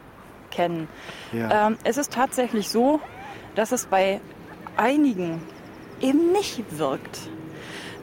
[0.50, 0.88] kennen.
[1.34, 1.68] Ja.
[1.68, 3.02] Ähm, es ist tatsächlich so,
[3.56, 4.22] dass es bei
[4.78, 5.42] einigen
[6.00, 7.20] eben nicht wirkt.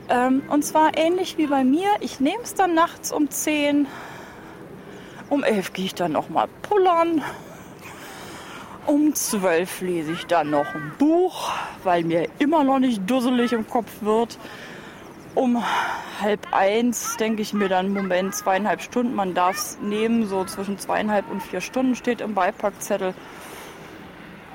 [0.08, 1.88] Ähm, und zwar ähnlich wie bei mir.
[2.00, 3.86] Ich nehme es dann nachts um 10.
[5.30, 7.22] Um 11 gehe ich dann nochmal pullern.
[8.86, 11.50] Um 12 lese ich dann noch ein Buch,
[11.84, 14.38] weil mir immer noch nicht dusselig im Kopf wird.
[15.34, 15.64] Um
[16.20, 20.78] halb eins denke ich mir dann, Moment, zweieinhalb Stunden, man darf es nehmen, so zwischen
[20.78, 23.14] zweieinhalb und vier Stunden steht im Beipackzettel.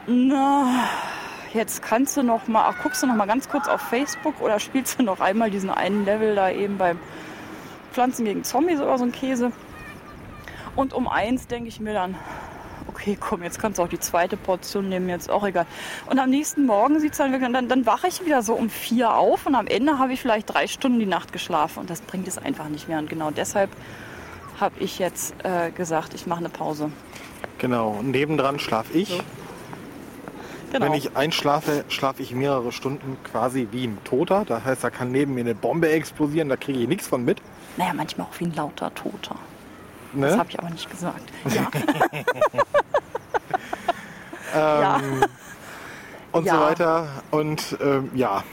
[0.07, 0.87] Na,
[1.53, 4.59] jetzt kannst du noch mal, ach, guckst du noch mal ganz kurz auf Facebook oder
[4.59, 6.99] spielst du noch einmal diesen einen Level da eben beim
[7.91, 9.51] Pflanzen gegen Zombies oder so ein Käse.
[10.75, 12.15] Und um eins denke ich mir dann,
[12.87, 15.65] okay, komm, jetzt kannst du auch die zweite Portion nehmen, jetzt auch egal.
[16.09, 18.69] Und am nächsten Morgen sieht es dann wirklich, dann, dann wache ich wieder so um
[18.69, 22.01] vier auf und am Ende habe ich vielleicht drei Stunden die Nacht geschlafen und das
[22.01, 22.99] bringt es einfach nicht mehr.
[22.99, 23.69] Und genau deshalb
[24.59, 26.91] habe ich jetzt äh, gesagt, ich mache eine Pause.
[27.57, 27.91] Genau.
[27.99, 29.09] Und nebendran schlafe ich.
[29.09, 29.19] So.
[30.71, 30.85] Genau.
[30.85, 34.45] Wenn ich einschlafe, schlafe ich mehrere Stunden quasi wie ein Toter.
[34.45, 37.41] Das heißt, da kann neben mir eine Bombe explodieren, da kriege ich nichts von mit.
[37.77, 39.35] naja, manchmal auch wie ein lauter Toter.
[40.13, 40.27] Ne?
[40.27, 41.21] Das habe ich aber nicht gesagt.
[44.53, 44.97] Ja.
[45.01, 45.23] ähm,
[46.31, 46.55] Und Ja.
[46.55, 47.07] so weiter.
[47.31, 48.43] Und ähm, ja,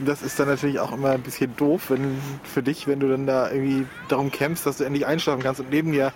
[0.00, 3.26] das ist dann natürlich auch immer ein bisschen doof wenn, für dich, wenn du dann
[3.26, 5.60] da irgendwie darum kämpfst, dass du endlich einschlafen kannst.
[5.60, 6.12] Und neben dir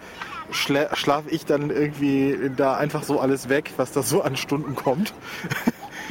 [0.51, 4.75] schla schlafe ich dann irgendwie da einfach so alles weg, was da so an Stunden
[4.75, 5.15] kommt.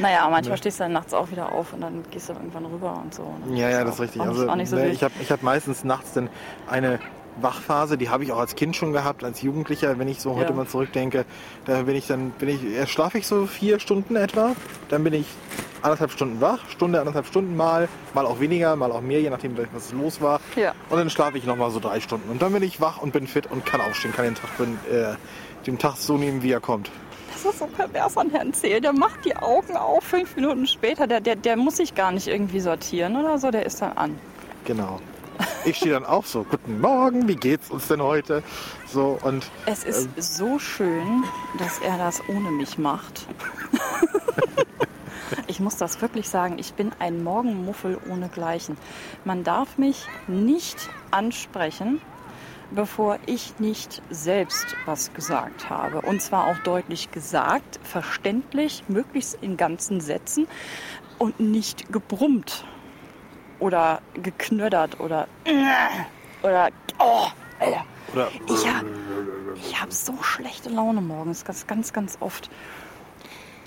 [0.00, 3.00] Naja, manchmal stehst du dann nachts auch wieder auf und dann gehst du irgendwann rüber
[3.02, 3.34] und so.
[3.46, 3.58] ne?
[3.58, 4.22] Ja, ja, das ist richtig.
[4.22, 6.28] Auch Also auch nicht so ne, ich habe ich hab meistens nachts dann
[6.68, 7.00] eine
[7.42, 10.50] Wachphase, die habe ich auch als Kind schon gehabt, als Jugendlicher, wenn ich so heute
[10.50, 10.56] Ja.
[10.56, 11.24] mal zurückdenke.
[11.64, 14.52] Da bin ich dann, bin ich, erst schlafe ich so vier Stunden etwa,
[14.88, 15.26] dann bin ich
[15.82, 19.56] anderthalb Stunden wach, Stunde, anderthalb Stunden mal, mal auch weniger, mal auch mehr, je nachdem,
[19.72, 20.40] was los war.
[20.56, 20.72] Ja.
[20.90, 22.28] Und dann schlafe ich nochmal so drei Stunden.
[22.30, 24.78] Und dann bin ich wach und bin fit und kann aufstehen, kann den Tag, bin,
[24.90, 25.14] äh,
[25.66, 26.90] den Tag so nehmen, wie er kommt.
[27.32, 28.80] Das ist so pervers an Herrn Zehl.
[28.80, 31.06] Der macht die Augen auf fünf Minuten später.
[31.06, 33.52] Der, der, der muss sich gar nicht irgendwie sortieren oder so.
[33.52, 34.18] Der ist dann an.
[34.64, 34.98] Genau.
[35.64, 38.42] Ich stehe dann auch so, guten Morgen, wie geht's uns denn heute?
[38.86, 41.24] So und Es ist so schön,
[41.58, 43.26] dass er das ohne mich macht.
[45.46, 46.58] ich muss das wirklich sagen.
[46.58, 48.76] Ich bin ein Morgenmuffel ohnegleichen.
[49.24, 52.00] Man darf mich nicht ansprechen,
[52.70, 56.00] bevor ich nicht selbst was gesagt habe.
[56.00, 60.46] Und zwar auch deutlich gesagt, verständlich, möglichst in ganzen Sätzen
[61.18, 62.64] und nicht gebrummt
[63.58, 65.26] oder geknödert oder
[66.42, 67.26] oder oh,
[67.58, 67.84] Alter.
[68.12, 68.86] oder Ich habe
[69.56, 72.50] ich hab so schlechte Laune morgens, ganz, ganz, ganz oft.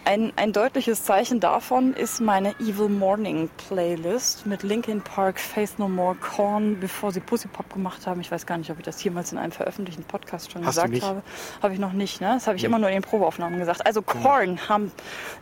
[0.03, 5.87] Ein, ein deutliches Zeichen davon ist meine Evil Morning Playlist mit Linkin Park, Faith No
[5.87, 8.19] More, Korn, bevor sie Pussy Pop gemacht haben.
[8.19, 11.03] Ich weiß gar nicht, ob ich das jemals in einem veröffentlichten Podcast schon Hast gesagt
[11.03, 11.21] habe.
[11.61, 12.31] Habe ich noch nicht, ne?
[12.33, 13.85] Das habe ich immer nur in den Probeaufnahmen gesagt.
[13.85, 14.91] Also Korn haben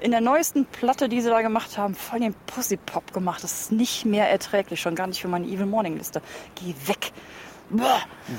[0.02, 3.42] in der neuesten Platte, die sie da gemacht haben, voll den Pussy Pop gemacht.
[3.44, 6.22] Das ist nicht mehr erträglich, schon gar nicht für meine Evil Morning Liste.
[6.56, 7.14] Geh weg.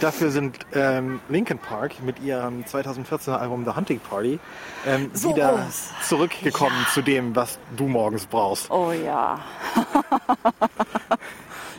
[0.01, 4.39] Dafür sind ähm, Linkin Park mit ihrem 2014er Album The Hunting Party
[4.87, 5.91] ähm, So wieder groß.
[6.09, 8.71] zurückgekommen zu dem, was du morgens brauchst.
[8.71, 9.39] Oh ja.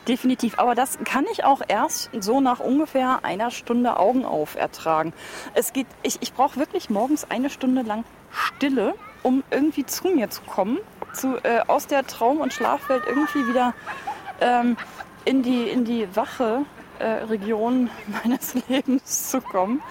[0.08, 0.58] Definitiv.
[0.58, 5.14] Aber das kann ich auch erst so nach ungefähr einer Stunde Augen auf ertragen.
[5.54, 10.30] Es geht, ich, ich brauche wirklich morgens eine Stunde lang Stille, um irgendwie zu mir
[10.30, 10.80] zu kommen,
[11.14, 13.74] zu, äh, aus der Traum- und Schlafwelt irgendwie wieder
[14.40, 14.78] ähm,
[15.26, 16.64] in die, in die wache
[17.02, 17.90] äh, Region
[18.24, 19.82] meines Lebens zu kommen.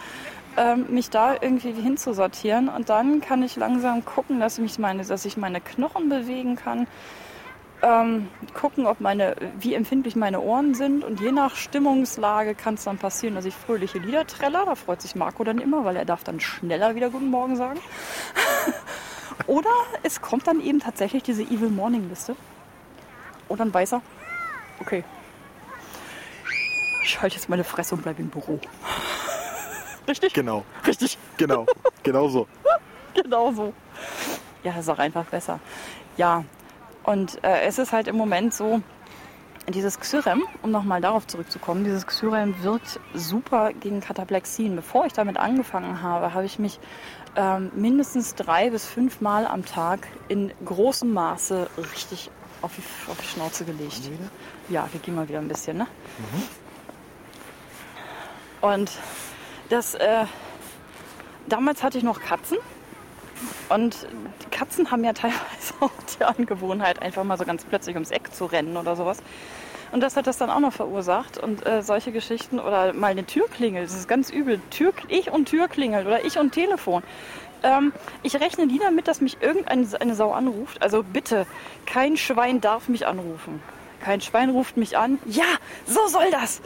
[0.56, 5.24] Ähm, mich da irgendwie hinzusortieren und dann kann ich langsam gucken, dass, mich meine, dass
[5.24, 6.88] ich meine Knochen bewegen kann,
[7.82, 12.84] ähm, gucken, ob meine, wie empfindlich meine Ohren sind und je nach Stimmungslage kann es
[12.84, 14.64] dann passieren, dass ich fröhliche Lieder träller.
[14.66, 17.80] Da freut sich Marco dann immer, weil er darf dann schneller wieder Guten Morgen sagen.
[19.46, 19.70] Oder
[20.02, 22.36] es kommt dann eben tatsächlich diese Evil Morning Liste.
[23.48, 24.02] Und dann weiß er,
[24.80, 25.04] okay,
[27.02, 28.60] ich halte jetzt meine Fresse und bleibe im Büro.
[30.08, 30.32] Richtig?
[30.32, 31.18] Genau, Richtig.
[31.36, 31.66] genau,
[32.02, 32.46] genau so.
[33.12, 33.72] Genau so.
[34.62, 35.58] Ja, das ist auch einfach besser.
[36.16, 36.44] Ja,
[37.02, 38.82] und äh, es ist halt im Moment so,
[39.68, 44.76] dieses Xyrem, um nochmal darauf zurückzukommen, dieses Xyrem wirkt super gegen Kataplexien.
[44.76, 46.78] Bevor ich damit angefangen habe, habe ich mich
[47.36, 52.30] ähm, mindestens drei bis fünf Mal am Tag in großem Maße richtig
[52.62, 54.00] auf die, auf die Schnauze gelegt.
[54.68, 55.86] Ja, wir gehen mal wieder ein bisschen, ne?
[58.60, 58.90] Und
[59.68, 60.24] das, äh,
[61.48, 62.58] damals hatte ich noch Katzen.
[63.68, 64.06] Und
[64.50, 68.46] Katzen haben ja teilweise auch die Angewohnheit, einfach mal so ganz plötzlich ums Eck zu
[68.46, 69.18] rennen oder sowas.
[69.92, 71.38] Und das hat das dann auch noch verursacht.
[71.38, 74.60] Und äh, solche Geschichten oder mal eine Tür klingelt, das ist ganz übel.
[74.70, 77.02] Tür, ich und Tür klingelt oder ich und Telefon.
[77.62, 77.92] Ähm,
[78.22, 80.82] ich rechne nie damit, dass mich irgendeine eine Sau anruft.
[80.82, 81.46] Also bitte,
[81.86, 83.62] kein Schwein darf mich anrufen.
[84.00, 85.18] Kein Schwein ruft mich an.
[85.26, 85.44] Ja,
[85.86, 86.62] so soll das.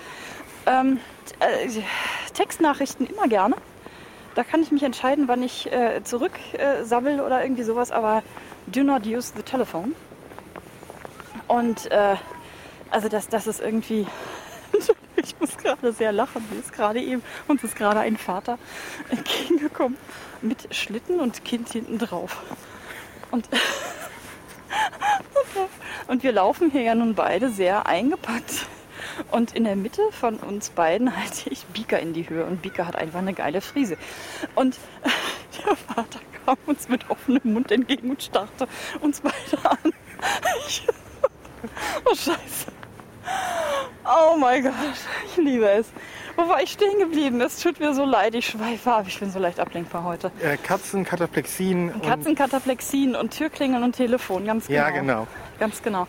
[0.66, 1.00] Ähm,
[1.40, 1.68] äh,
[2.34, 3.56] Textnachrichten immer gerne.
[4.34, 8.22] Da kann ich mich entscheiden, wann ich äh, zurück äh, oder irgendwie sowas, aber
[8.66, 9.94] do not use the telephone.
[11.46, 12.16] Und äh,
[12.90, 14.06] also das, das ist irgendwie.
[15.16, 16.44] ich muss gerade sehr lachen.
[16.50, 18.58] Mir ist gerade eben, uns ist gerade ein Vater
[19.10, 19.98] entgegengekommen
[20.42, 22.42] mit Schlitten und Kind hinten drauf.
[23.30, 23.48] Und,
[26.08, 28.66] und wir laufen hier ja nun beide sehr eingepackt.
[29.30, 32.86] Und in der Mitte von uns beiden halte ich Bika in die Höhe und Bika
[32.86, 33.96] hat einfach eine geile Frise.
[34.54, 34.76] Und
[35.66, 38.66] der Vater kam uns mit offenem Mund entgegen und starrte
[39.00, 39.78] uns beide an.
[40.68, 40.86] Ich,
[42.04, 42.72] oh Scheiße.
[44.04, 44.72] Oh mein Gott,
[45.26, 45.86] ich liebe es.
[46.36, 47.40] Wo war ich stehen geblieben?
[47.40, 49.04] Es tut mir so leid, ich schweife ab.
[49.08, 50.30] Ich bin so leicht ablenkbar heute.
[50.42, 51.90] Äh, Katzen, Kataplexien.
[51.92, 54.78] und- Katzen, Kataplexien und Türklingeln und Telefon, ganz genau.
[54.78, 55.26] Ja, genau.
[55.58, 56.06] Ganz genau.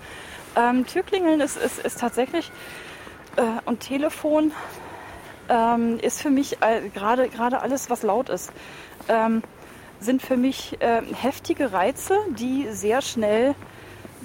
[0.58, 2.52] Ähm, Türklingeln ist, ist, ist tatsächlich
[3.36, 4.52] äh, und Telefon
[5.50, 8.52] ähm, ist für mich äh, gerade alles, was laut ist,
[9.08, 9.44] ähm,
[10.00, 13.56] sind für mich äh, heftige Reize, die sehr schnell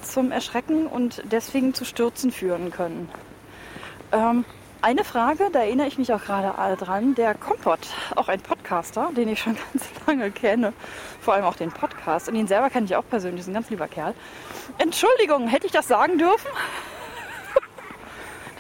[0.03, 3.09] zum Erschrecken und deswegen zu Stürzen führen können.
[4.13, 4.45] Ähm,
[4.83, 7.81] eine Frage, da erinnere ich mich auch gerade dran, der Kompott,
[8.17, 10.73] auch ein Podcaster, den ich schon ganz lange kenne,
[11.21, 13.69] vor allem auch den Podcast und ihn selber kenne ich auch persönlich, ist ein ganz
[13.69, 14.15] lieber Kerl.
[14.79, 16.49] Entschuldigung, hätte ich das sagen dürfen?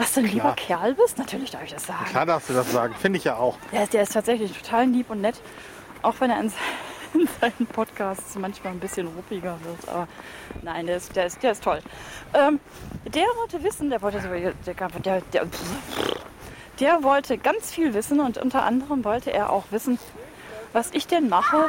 [0.00, 1.18] Dass du ein lieber Kerl bist?
[1.18, 2.06] Natürlich darf ich das sagen.
[2.06, 3.58] Klar darfst du das sagen, finde ich ja auch.
[3.70, 5.38] Der, ist- der ist tatsächlich total lieb und nett,
[6.00, 6.46] auch wenn er in,
[7.14, 9.88] in seinen Podcasts manchmal ein bisschen ruppiger wird.
[9.90, 10.08] Aber
[10.62, 11.80] nein, der ist, der ist, der ist toll.
[12.32, 12.60] Ähm,
[13.04, 15.46] der wollte wissen, der wollte der, der, der,
[16.80, 19.98] der wollte ganz viel wissen und unter anderem wollte er auch wissen,
[20.72, 21.66] was ich denn mache,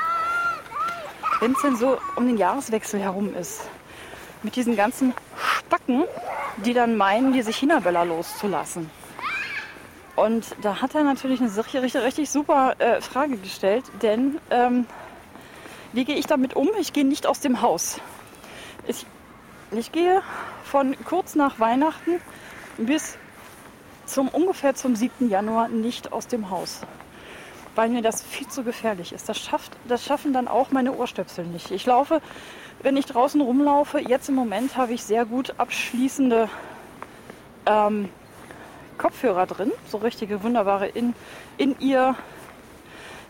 [1.41, 3.61] wenn es denn so um den Jahreswechsel herum ist.
[4.43, 6.05] Mit diesen ganzen Spacken,
[6.57, 8.89] die dann meinen, diese China-Böller loszulassen.
[10.15, 14.85] Und da hat er natürlich eine richtig, richtig, richtig super äh, Frage gestellt, denn ähm,
[15.93, 16.69] wie gehe ich damit um?
[16.79, 17.99] Ich gehe nicht aus dem Haus.
[18.87, 19.05] Ich,
[19.71, 20.21] ich gehe
[20.63, 22.21] von kurz nach Weihnachten
[22.77, 23.17] bis
[24.05, 25.29] zum ungefähr zum 7.
[25.29, 26.81] Januar nicht aus dem Haus.
[27.75, 29.29] Weil mir das viel zu gefährlich ist.
[29.29, 31.71] Das, schafft, das schaffen dann auch meine Ohrstöpsel nicht.
[31.71, 32.21] Ich laufe,
[32.83, 36.49] wenn ich draußen rumlaufe, jetzt im Moment habe ich sehr gut abschließende
[37.65, 38.09] ähm,
[38.97, 41.13] Kopfhörer drin, so richtige wunderbare in,
[41.57, 42.15] in ihr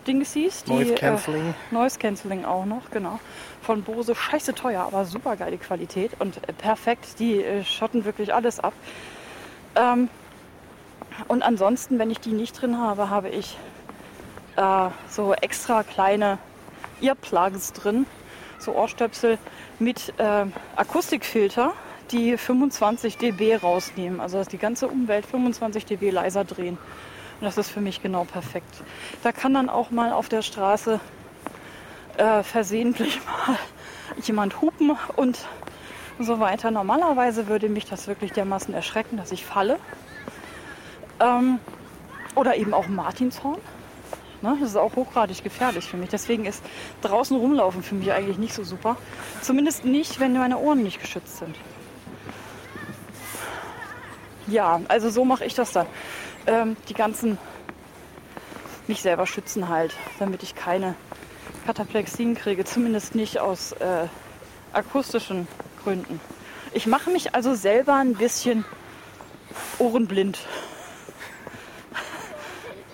[0.07, 0.63] Dingsies.
[0.63, 1.49] die, Noise Cancelling.
[1.49, 3.19] Äh, Noise Cancelling auch noch, genau.
[3.61, 7.19] Von Bose, scheiße teuer, aber super geile Qualität und äh, perfekt.
[7.19, 8.73] Die äh, schotten wirklich alles ab.
[9.75, 10.09] Ähm,
[11.27, 13.57] und ansonsten, wenn ich die nicht drin habe, habe ich
[14.55, 16.37] äh, so extra kleine
[17.01, 18.05] Earplugs drin,
[18.61, 19.37] so Ohrstöpsel
[19.79, 20.45] mit äh,
[20.75, 21.73] Akustikfilter,
[22.11, 24.19] die 25 dB rausnehmen.
[24.19, 26.77] Also dass die ganze Umwelt 25 dB leiser drehen.
[27.39, 28.83] Und das ist für mich genau perfekt.
[29.23, 30.99] Da kann dann auch mal auf der Straße
[32.17, 33.57] äh, versehentlich mal
[34.21, 35.39] jemand hupen und
[36.19, 36.71] so weiter.
[36.71, 39.79] Normalerweise würde mich das wirklich dermaßen erschrecken, dass ich falle.
[41.19, 41.59] Ähm,
[42.35, 43.59] oder eben auch Martinshorn.
[44.41, 46.09] Ne, das ist auch hochgradig gefährlich für mich.
[46.09, 46.63] Deswegen ist
[47.01, 48.97] draußen rumlaufen für mich eigentlich nicht so super.
[49.41, 51.55] Zumindest nicht, wenn meine Ohren nicht geschützt sind.
[54.47, 55.85] Ja, also so mache ich das dann.
[56.47, 57.37] Ähm, die ganzen
[58.87, 60.95] mich selber schützen halt, damit ich keine
[61.67, 62.65] Kataplexien kriege.
[62.65, 64.07] Zumindest nicht aus äh,
[64.73, 65.47] akustischen
[65.83, 66.19] Gründen.
[66.73, 68.65] Ich mache mich also selber ein bisschen
[69.77, 70.39] ohrenblind.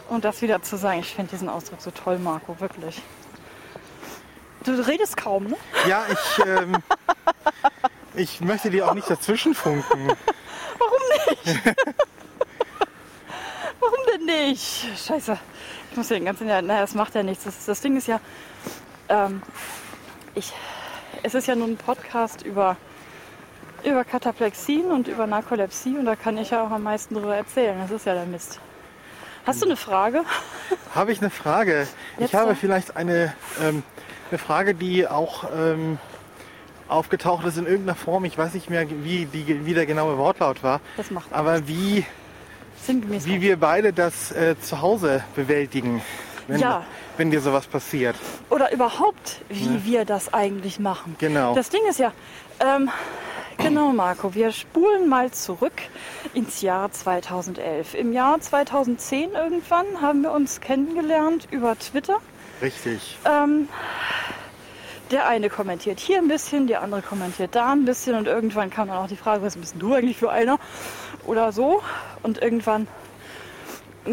[0.09, 3.01] Und das wieder zu sagen, ich finde diesen Ausdruck so toll, Marco, wirklich.
[4.63, 5.57] Du redest kaum, ne?
[5.87, 6.77] Ja, ich, ähm,
[8.15, 10.07] ich möchte dir auch nicht dazwischen funken.
[13.79, 14.85] Warum denn nicht?
[14.97, 15.37] Scheiße.
[15.91, 16.61] Ich muss ja den ganzen Jahr.
[16.61, 17.45] Naja, das macht ja nichts.
[17.45, 18.19] Das, das Ding ist ja.
[19.09, 19.41] Ähm,
[20.35, 20.53] ich,
[21.23, 22.77] es ist ja nun ein Podcast über,
[23.83, 27.79] über Kataplexien und über Narkolepsie und da kann ich ja auch am meisten drüber erzählen.
[27.81, 28.59] Das ist ja der Mist.
[29.47, 30.23] Hast du eine Frage?
[30.93, 31.87] Habe ich eine Frage?
[32.19, 33.33] Jetzt ich habe vielleicht eine,
[33.63, 33.81] ähm,
[34.29, 35.97] eine Frage, die auch ähm,
[36.89, 38.25] aufgetaucht ist in irgendeiner Form.
[38.25, 40.81] Ich weiß nicht mehr, wie, die, wie der genaue Wortlaut war.
[40.97, 42.05] Das macht Aber wie,
[42.83, 43.25] sinngemäß.
[43.25, 46.01] wie wir beide das äh, zu Hause bewältigen,
[46.49, 46.83] wenn, Ja.
[47.15, 48.17] wenn dir sowas passiert.
[48.49, 51.15] Oder überhaupt, wie wir das eigentlich machen.
[51.19, 51.55] Genau.
[51.55, 52.11] Das Ding ist ja,
[52.59, 52.89] ähm,
[53.57, 54.33] Genau, Marco.
[54.35, 55.73] Wir spulen mal zurück
[56.33, 57.95] ins Jahr 2011.
[57.95, 62.17] Im Jahr 2010 irgendwann haben wir uns kennengelernt über Twitter.
[62.61, 63.17] Richtig.
[63.25, 63.67] Ähm,
[65.11, 68.89] der eine kommentiert hier ein bisschen, der andere kommentiert da ein bisschen und irgendwann kam
[68.89, 70.59] dann auch die Frage, was bist du eigentlich für einer?
[71.25, 71.81] Oder so.
[72.23, 72.87] Und irgendwann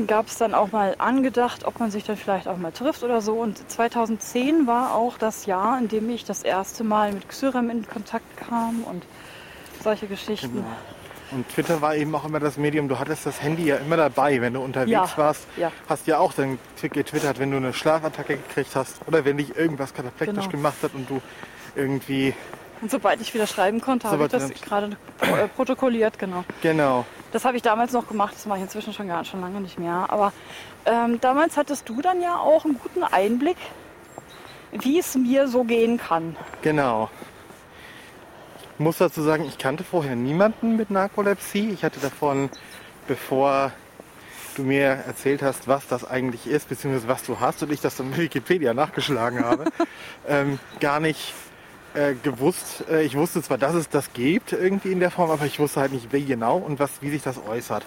[0.07, 3.21] gab es dann auch mal angedacht, ob man sich dann vielleicht auch mal trifft oder
[3.21, 3.35] so.
[3.35, 7.87] Und 2010 war auch das Jahr, in dem ich das erste Mal mit Xyrem in
[7.87, 9.05] Kontakt kam und
[9.85, 10.53] solche Geschichten.
[10.55, 10.67] Genau.
[11.31, 14.41] Und Twitter war eben auch immer das Medium, du hattest das Handy ja immer dabei,
[14.41, 15.47] wenn du unterwegs Ja, warst.
[15.57, 15.73] ja.
[15.89, 19.95] Hast ja auch dann getwittert, wenn du eine Schlafattacke gekriegt hast oder wenn dich irgendwas
[19.95, 20.51] kataplektisch Genau.
[20.51, 21.21] gemacht hat und du
[21.75, 22.35] irgendwie,
[22.83, 26.45] Und sobald ich wieder schreiben konnte, habe ich das gerade äh, protokolliert, genau.
[26.63, 29.61] genau, Das habe ich damals noch gemacht, das mache ich inzwischen schon gar schon lange
[29.61, 30.07] nicht mehr.
[30.11, 30.33] Aber
[30.85, 33.57] ähm, damals hattest du dann ja auch einen guten Einblick,
[34.73, 36.37] wie es mir so gehen kann.
[36.63, 37.09] genau.
[38.77, 41.71] Ich muss dazu sagen, ich kannte vorher niemanden mit Narkolepsie.
[41.71, 42.51] Ich hatte davon,
[43.07, 43.71] bevor
[44.57, 47.97] du mir erzählt hast, was das eigentlich ist, beziehungsweise was du hast und ich das
[47.97, 49.67] dann mit Wikipedia nachgeschlagen habe,
[50.29, 51.35] ähm, gar nicht
[51.95, 52.85] äh, gewusst.
[52.91, 55.81] Äh, ich wusste zwar, dass es das gibt irgendwie in der Form, aber ich wusste
[55.81, 57.85] halt nicht, wie genau und was, wie sich das äußert.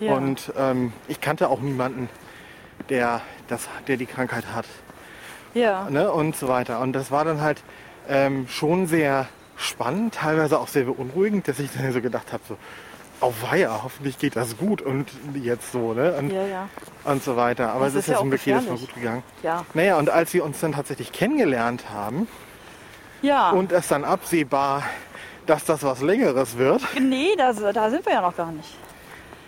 [0.00, 0.14] Ja.
[0.14, 2.08] Und ähm, ich kannte auch niemanden,
[2.88, 4.66] der, das, der die Krankheit hat
[5.54, 5.88] ja.
[5.88, 6.80] ne, und so weiter.
[6.80, 7.62] Und das war dann halt
[8.08, 12.56] ähm, schon sehr spannend, teilweise auch sehr beunruhigend, dass ich dann so gedacht habe, so,
[13.20, 16.12] auf Weiher, hoffentlich geht das gut und jetzt so, ne?
[16.18, 16.68] Und, Ja, ja.
[17.04, 17.72] und so weiter.
[17.72, 19.22] Aber Das es ist ist ja zum Glück jedes Mal gut gegangen.
[19.42, 19.64] Ja.
[19.72, 22.28] Naja, und als wir uns dann tatsächlich kennengelernt haben
[23.22, 23.50] Ja.
[23.50, 24.82] und es dann absehbar,
[25.46, 26.82] dass das was Längeres wird.
[27.00, 28.68] nee, da, da sind wir ja noch gar nicht.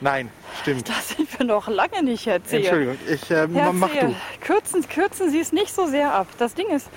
[0.01, 0.31] Nein,
[0.63, 0.89] stimmt.
[0.89, 2.61] Da sind wir noch lange nicht, Herr Zehe.
[2.61, 4.15] Entschuldigung, ich äh, Herr mach Zehe, du.
[4.41, 6.29] Kürzen, kürzen Sie es nicht so sehr ab.
[6.39, 6.89] Das Ding ist,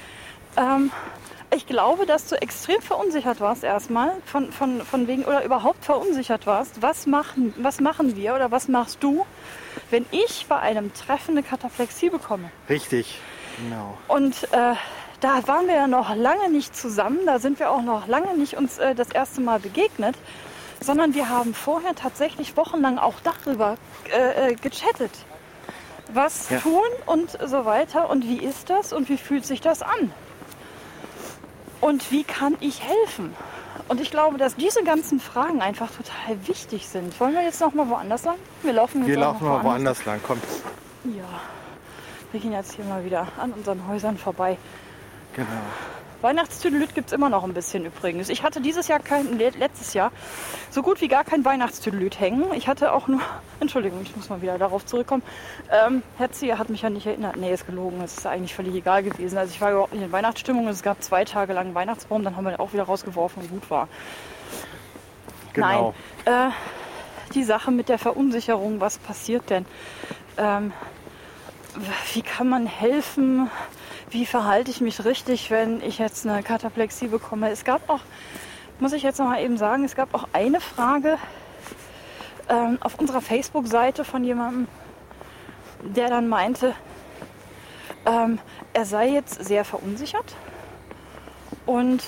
[0.55, 0.91] ähm,
[1.53, 6.47] ich glaube, dass du extrem verunsichert warst erstmal, von, von, von wegen, oder überhaupt verunsichert
[6.47, 6.81] warst.
[6.81, 9.25] Was machen, was machen wir oder was machst du,
[9.89, 12.49] wenn ich bei einem Treffen eine Kataplexie bekomme?
[12.69, 13.19] Richtig,
[13.57, 13.97] genau.
[14.07, 14.75] Und äh,
[15.19, 18.55] da waren wir ja noch lange nicht zusammen, da sind wir auch noch lange nicht
[18.57, 20.15] uns äh, das erste Mal begegnet,
[20.79, 23.75] sondern wir haben vorher tatsächlich wochenlang auch darüber
[24.11, 25.11] äh, äh, gechattet.
[26.13, 26.59] Was Ja.
[26.59, 30.11] tun und so weiter und wie ist das und wie fühlt sich das an?
[31.81, 33.35] Und wie kann ich helfen?
[33.87, 37.19] Und ich glaube, dass diese ganzen Fragen einfach total wichtig sind.
[37.19, 38.37] Wollen wir jetzt noch mal woanders lang?
[38.61, 40.19] Wir laufen jetzt Wir laufen noch mal woanders lang.
[40.25, 40.39] Komm.
[41.05, 41.23] Ja,
[42.31, 44.57] wir gehen jetzt hier mal wieder an unseren Häusern vorbei.
[45.35, 45.47] Genau.
[46.21, 48.29] Weihnachtstüdelüt gibt es immer noch ein bisschen übrigens.
[48.29, 50.11] Ich hatte dieses Jahr kein, le- letztes Jahr
[50.69, 52.45] so gut wie gar kein Weihnachtstüdelüt hängen.
[52.53, 53.21] Ich hatte auch nur,
[53.59, 55.23] Entschuldigung, ich muss mal wieder darauf zurückkommen.
[55.71, 57.35] Ähm, Herr Zieher hat mich ja nicht erinnert.
[57.37, 58.01] Nee, ist gelogen.
[58.03, 59.37] Es ist eigentlich völlig egal gewesen.
[59.37, 60.67] Also ich war überhaupt nicht in Weihnachtsstimmung.
[60.67, 63.49] Es gab zwei Tage lang einen Weihnachtsbaum, dann haben wir den auch wieder rausgeworfen und
[63.49, 63.87] gut war.
[65.53, 65.93] Genau.
[66.25, 69.65] Nein, äh, die Sache mit der Verunsicherung, was passiert denn?
[70.37, 70.71] Ähm,
[72.13, 73.49] wie kann man helfen?
[74.11, 77.49] Wie verhalte ich mich richtig, wenn ich jetzt eine Kataplexie bekomme?
[77.49, 78.01] Es gab auch,
[78.77, 81.17] muss ich jetzt noch mal eben sagen, es gab auch eine Frage
[82.49, 84.67] ähm, auf unserer Facebook-Seite von jemandem,
[85.81, 86.75] der dann meinte,
[88.05, 88.39] ähm,
[88.73, 90.35] er sei jetzt sehr verunsichert
[91.65, 92.03] und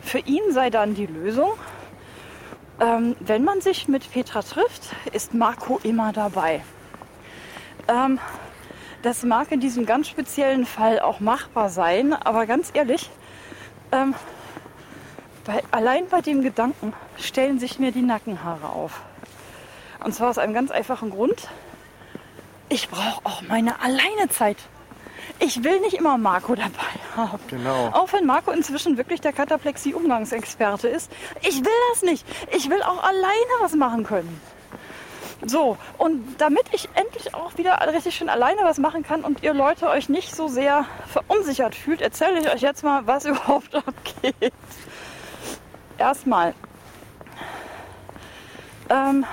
[0.00, 1.52] für ihn sei dann die Lösung,
[2.80, 6.64] ähm, wenn man sich mit Petra trifft, ist Marco immer dabei.
[7.86, 8.18] Ähm,
[9.02, 13.10] das mag in diesem ganz speziellen Fall auch machbar sein, aber ganz ehrlich,
[13.92, 14.14] ähm,
[15.44, 19.02] bei, allein bei dem Gedanken stellen sich mir die Nackenhaare auf.
[20.04, 21.48] Und zwar aus einem ganz einfachen Grund.
[22.68, 24.58] Ich brauche auch meine Alleinezeit.
[25.38, 26.70] Ich will nicht immer Marco dabei
[27.16, 27.42] haben.
[27.48, 27.90] Genau.
[27.92, 31.10] Auch wenn Marco inzwischen wirklich der Kataplexie-Umgangsexperte ist.
[31.42, 32.26] Ich will das nicht.
[32.52, 34.40] Ich will auch alleine was machen können.
[35.44, 39.52] So, und damit ich endlich auch wieder richtig schön alleine was machen kann und ihr
[39.52, 44.52] Leute euch nicht so sehr verunsichert fühlt, erzähle ich euch jetzt mal, was überhaupt abgeht.
[45.98, 46.54] Erstmal,
[48.88, 49.24] ähm,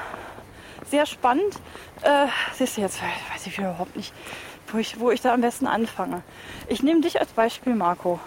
[0.89, 1.55] sehr spannend.
[2.01, 3.01] Äh, siehst du jetzt,
[3.33, 4.13] weiß ich überhaupt nicht,
[4.71, 6.21] wo ich, wo ich da am besten anfange.
[6.67, 8.19] Ich nehme dich als Beispiel, Marco.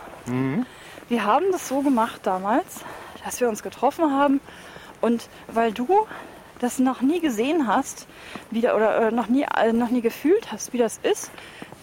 [1.09, 2.81] Wir haben das so gemacht damals,
[3.25, 4.41] dass wir uns getroffen haben
[5.01, 6.07] und weil du
[6.59, 8.07] das noch nie gesehen hast,
[8.51, 11.31] wie da, oder äh, noch, nie, äh, noch nie gefühlt hast, wie das ist,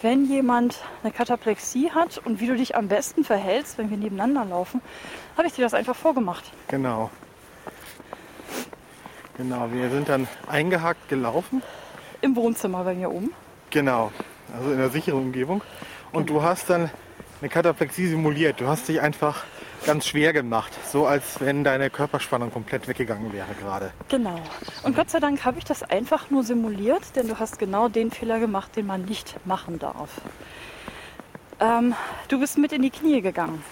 [0.02, 4.44] wenn jemand eine Kataplexie hat und wie du dich am besten verhältst, wenn wir nebeneinander
[4.44, 4.80] laufen,
[5.36, 6.44] habe ich dir das einfach vorgemacht.
[6.68, 7.10] Genau.
[9.36, 11.62] Genau, wir sind dann eingehakt gelaufen.
[12.20, 13.32] Im Wohnzimmer bei mir oben.
[13.70, 14.12] Genau,
[14.56, 15.62] also in einer sicheren Umgebung.
[16.12, 16.90] Und du hast dann
[17.40, 18.60] eine Kataplexie simuliert.
[18.60, 19.42] Du hast dich einfach
[19.84, 20.72] ganz schwer gemacht.
[20.90, 23.92] So als wenn deine Körperspannung komplett weggegangen wäre gerade.
[24.08, 24.40] Genau.
[24.82, 28.10] Und Gott sei Dank habe ich das einfach nur simuliert, denn du hast genau den
[28.10, 30.10] Fehler gemacht, den man nicht machen darf.
[31.60, 31.94] Ähm,
[32.28, 33.62] du bist mit in die Knie gegangen.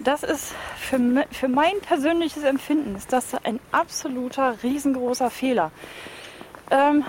[0.00, 5.72] Das ist für, für mein persönliches Empfinden ist das ein absoluter riesengroßer Fehler.
[6.70, 7.04] Ähm,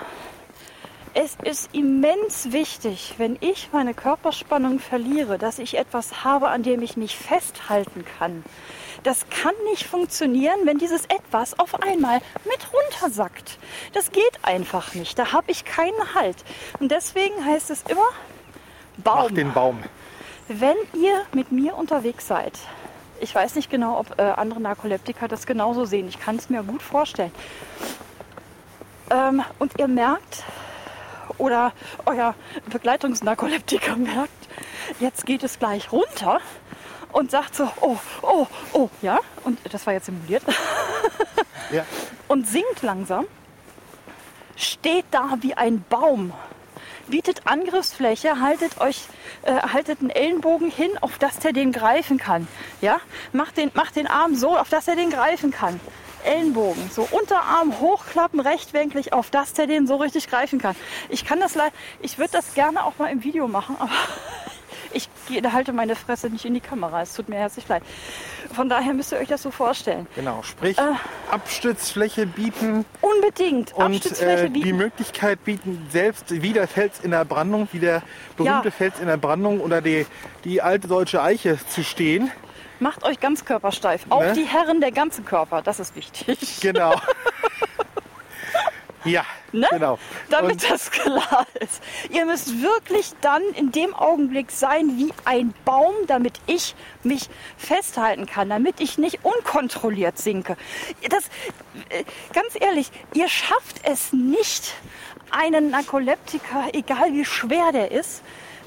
[1.14, 6.82] es ist immens wichtig, wenn ich meine Körperspannung verliere, dass ich etwas habe, an dem
[6.82, 8.44] ich mich festhalten kann.
[9.02, 13.58] Das kann nicht funktionieren, wenn dieses etwas auf einmal mit runtersackt.
[13.92, 15.18] Das geht einfach nicht.
[15.18, 16.36] Da habe ich keinen Halt.
[16.78, 18.02] Und deswegen heißt es immer
[19.04, 19.34] Mach Baum.
[19.34, 19.78] den Baum.
[20.48, 22.58] Wenn ihr mit mir unterwegs seid,
[23.20, 26.08] ich weiß nicht genau, ob äh, andere Narkoleptiker das genauso sehen.
[26.08, 27.32] Ich kann es mir gut vorstellen.
[29.10, 30.44] Ähm, und ihr merkt,
[31.38, 31.72] oder
[32.06, 32.34] euer
[32.70, 34.48] Begleitungsnarkoleptiker merkt,
[34.98, 36.40] jetzt geht es gleich runter
[37.12, 40.42] und sagt so, oh, oh, oh, ja, und das war jetzt simuliert,
[41.72, 41.84] Ja.
[42.28, 43.26] und singt langsam,
[44.56, 46.32] steht da wie ein Baum,
[47.06, 49.04] bietet Angriffsfläche, haltet euch,
[49.42, 52.46] äh, haltet einen Ellenbogen hin, auf dass der den greifen kann.
[52.80, 53.00] Ja,
[53.32, 55.80] macht den, macht den Arm so, auf dass er den greifen kann.
[56.24, 60.76] Ellenbogen, so Unterarm hochklappen, rechtwinklig, auf dass der den so richtig greifen kann.
[61.08, 63.90] Ich kann das leider, ich würde das gerne auch mal im Video machen, aber
[64.92, 65.08] ich
[65.52, 67.02] halte meine Fresse nicht in die Kamera.
[67.02, 67.82] Es tut mir herzlich leid.
[68.52, 70.08] Von daher müsst ihr euch das so vorstellen.
[70.16, 70.42] Genau.
[70.42, 70.82] Sprich, Äh.
[71.30, 74.76] Abstützfläche bieten Unbedingt und Abstützfläche äh, die bieten.
[74.76, 78.02] Möglichkeit bieten, selbst wie der Fels in der Brandung, wie der
[78.36, 78.70] berühmte Ja.
[78.72, 80.04] Fels in der Brandung oder die,
[80.44, 82.32] die alte deutsche Eiche zu stehen.
[82.80, 84.06] Macht euch ganz körpersteif.
[84.08, 84.32] Auch Ne?
[84.32, 86.60] die Herren der ganzen Körper, das ist wichtig.
[86.60, 86.94] Genau.
[89.04, 89.66] ja, Ne?
[89.70, 89.98] genau.
[90.28, 91.82] Damit Und, das klar ist.
[92.10, 98.26] Ihr müsst wirklich dann in dem Augenblick sein wie ein Baum, damit ich mich festhalten
[98.26, 100.56] kann, damit ich nicht unkontrolliert sinke.
[101.08, 101.24] Das,
[101.88, 104.72] äh, ganz ehrlich, ihr schafft es nicht,
[105.32, 108.22] einen Narkoleptiker, egal wie schwer der ist,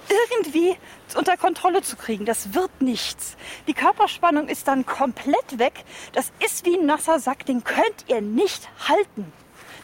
[0.10, 0.78] irgendwie
[1.16, 2.26] unter Kontrolle zu kriegen.
[2.26, 3.36] Das wird nichts.
[3.68, 5.84] Die Körperspannung ist dann komplett weg.
[6.14, 9.32] Das ist wie ein nasser Sack, den könnt ihr nicht halten.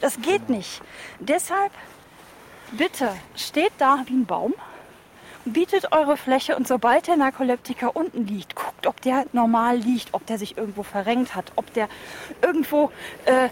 [0.01, 0.81] Das geht nicht.
[1.19, 1.71] Deshalb
[2.71, 4.53] bitte steht da wie ein Baum,
[5.45, 10.25] bietet eure Fläche und sobald der Narkoleptiker unten liegt, guckt, ob der normal liegt, ob
[10.25, 11.89] der sich irgendwo verrenkt hat, ob der
[12.41, 12.91] irgendwo
[13.25, 13.49] äh,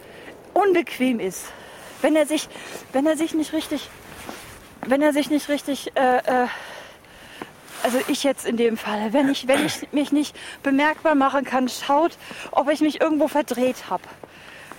[0.54, 1.46] unbequem ist.
[2.02, 2.48] Wenn er sich,
[2.94, 3.90] wenn er sich nicht richtig,
[4.86, 6.48] wenn er sich nicht richtig, äh, äh,
[7.84, 11.70] also ich jetzt in dem Fall, wenn ich, wenn ich mich nicht bemerkbar machen kann,
[11.70, 12.18] schaut,
[12.52, 14.04] ob ich mich irgendwo verdreht habe.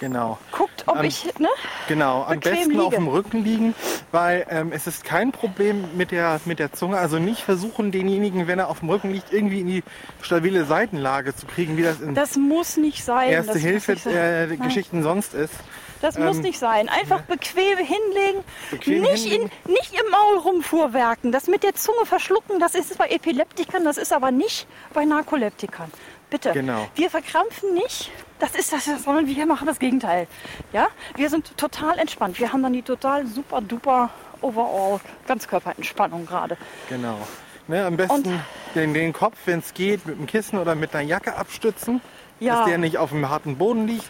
[0.01, 0.39] genau.
[0.53, 1.49] Guckt, ob Am- ich, ne?
[1.89, 2.97] Genau, am besten auf liege.
[2.97, 3.75] dem Rücken liegen,
[4.13, 6.99] weil ähm, es ist kein Problem mit der, mit der Zunge.
[6.99, 9.83] Also nicht versuchen, denjenigen, wenn er auf dem Rücken liegt, irgendwie in die
[10.23, 13.31] stabile Seitenlage zu kriegen, wie das in Das muss nicht sein.
[13.31, 15.01] Erste das Hilfe muss nicht sein.
[15.01, 15.55] äh, sonst ist.
[16.01, 16.89] Das muss ähm, nicht sein.
[16.89, 19.51] Einfach bequem hinlegen, Bequem nicht, hinlegen.
[19.67, 21.33] In, nicht im Maul rumfuhrwerken.
[21.33, 25.91] Das mit der Zunge verschlucken, das ist bei Epileptikern, das ist aber nicht bei Narkoleptikern.
[26.31, 26.53] Bitte.
[26.53, 26.87] Genau.
[26.95, 28.11] Wir verkrampfen nicht.
[28.39, 30.27] Das ist das, sondern wir machen das Gegenteil.
[30.73, 30.89] Ja?
[31.17, 32.39] Wir sind total entspannt.
[32.39, 36.57] Wir haben dann die total super duper overall Ganzkörperentspannung gerade.
[36.89, 37.19] Genau.
[37.67, 38.29] Ne, am besten Und-
[38.75, 42.01] den, den Kopf, wenn es geht, mit dem Kissen oder mit einer Jacke abstützen,
[42.41, 42.57] Ja.
[42.59, 44.09] dass der nicht auf dem harten Boden liegt.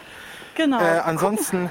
[0.58, 0.80] Genau.
[0.80, 1.70] Äh, ansonsten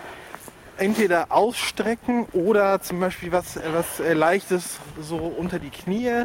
[0.78, 6.24] entweder ausstrecken oder zum Beispiel was, was äh, Leichtes so unter die Knie.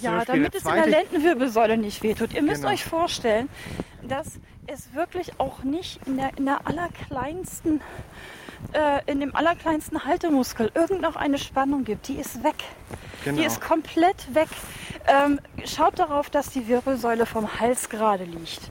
[0.00, 2.32] Ja, damit es in der Lendenwirbelsäule nicht wehtut.
[2.32, 2.72] Ihr müsst Genau.
[2.74, 3.48] euch vorstellen,
[4.06, 4.38] dass
[4.68, 7.80] es wirklich auch nicht in der, in der allerkleinsten,
[8.72, 12.06] äh, in dem allerkleinsten Haltemuskel irgend noch eine Spannung gibt.
[12.06, 12.56] Die ist weg.
[13.24, 13.40] Genau.
[13.40, 14.48] Die ist komplett weg.
[15.08, 18.70] Ähm, schaut darauf, dass die Wirbelsäule vom Hals gerade liegt.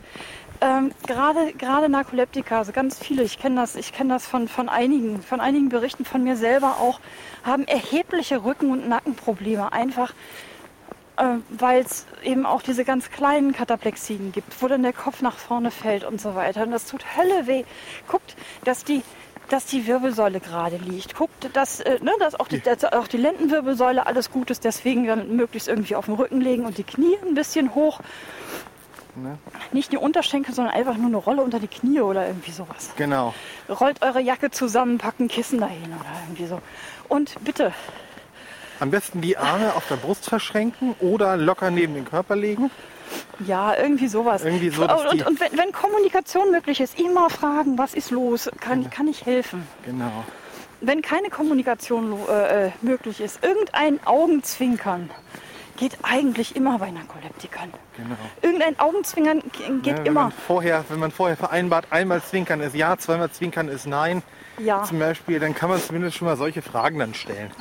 [0.61, 4.69] Ähm, gerade gerade Narkoleptiker, also ganz viele, ich kenne das, ich kenne das von, von
[4.69, 6.99] einigen, von einigen Berichten von mir selber auch,
[7.43, 9.73] haben erhebliche Rücken- und Nackenprobleme.
[9.73, 10.13] Einfach
[11.17, 15.37] äh, weil es eben auch diese ganz kleinen Kataplexien gibt, wo dann der Kopf nach
[15.37, 16.63] vorne fällt und so weiter.
[16.63, 17.63] Und das tut Hölle weh.
[18.07, 19.01] Guckt, dass die,
[19.49, 21.15] dass die Wirbelsäule gerade liegt.
[21.15, 24.65] Guckt, dass, äh, ne, dass, auch die, dass auch die Lendenwirbelsäule alles gut ist.
[24.65, 28.01] Deswegen dann möglichst irgendwie auf den Rücken legen und die Knie ein bisschen hoch.
[29.15, 29.37] Ne?
[29.71, 32.91] Nicht die Unterschenkel, sondern einfach nur eine Rolle unter die Knie oder irgendwie sowas.
[32.97, 33.33] Genau.
[33.69, 36.61] Rollt eure Jacke zusammen, packt ein Kissen dahin oder irgendwie so.
[37.07, 37.73] Und bitte,
[38.79, 42.71] Am besten die Arme auf der Brust verschränken oder locker neben den Körper legen.
[43.47, 44.43] Ja, irgendwie sowas.
[44.43, 48.49] Irgendwie so, und und, und wenn, wenn Kommunikation möglich ist, immer fragen, was ist los?
[48.59, 49.65] Kann, kann ich helfen?
[49.85, 50.25] Genau.
[50.81, 55.09] Wenn keine Kommunikation äh, äh, möglich ist, irgendein Augenzwinkern.
[55.77, 57.71] Geht eigentlich immer bei Narkoleptikern.
[57.97, 58.15] Genau.
[58.41, 60.21] Irgendein Augenzwinkern geht Ja, wenn, immer.
[60.23, 64.21] man vorher, wenn man vorher vereinbart, einmal zwinkern ist ja, zweimal zwinkern ist nein,
[64.57, 64.83] Ja.
[64.83, 67.51] zum Beispiel, dann kann man zumindest schon mal solche Fragen dann stellen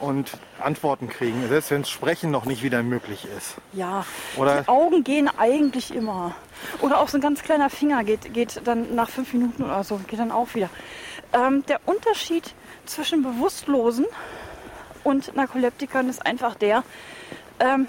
[0.00, 0.30] und
[0.60, 3.56] Antworten kriegen, selbst wenn Sprechen noch nicht wieder möglich ist.
[3.72, 4.04] Ja,
[4.36, 6.34] Oder- die Augen gehen eigentlich immer.
[6.80, 9.96] Oder auch so ein ganz kleiner Finger geht, geht dann nach fünf Minuten oder so,
[10.06, 10.70] geht dann auch wieder.
[11.32, 12.54] Ähm, der Unterschied
[12.86, 14.06] zwischen Bewusstlosen
[15.04, 16.84] und Narkoleptikern ist einfach der,
[17.60, 17.88] ähm,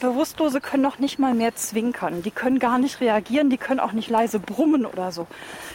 [0.00, 2.22] Bewusstlose können noch nicht mal mehr zwinkern.
[2.22, 5.26] Die können gar nicht reagieren, die können auch nicht leise brummen oder so.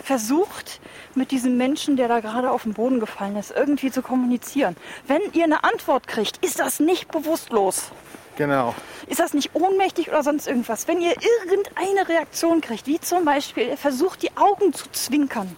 [0.04, 0.80] Versucht
[1.16, 4.76] mit diesem Menschen, der da gerade auf den Boden gefallen ist, irgendwie zu kommunizieren.
[5.08, 7.92] Wenn ihr eine Antwort kriegt, ist das nicht bewusstlos.
[8.38, 8.76] Genau.
[9.08, 10.88] Ist das nicht ohnmächtig oder sonst irgendwas?
[10.88, 15.56] Wenn ihr irgendeine Reaktion kriegt, wie zum Beispiel, ihr versucht die Augen zu zwinkern,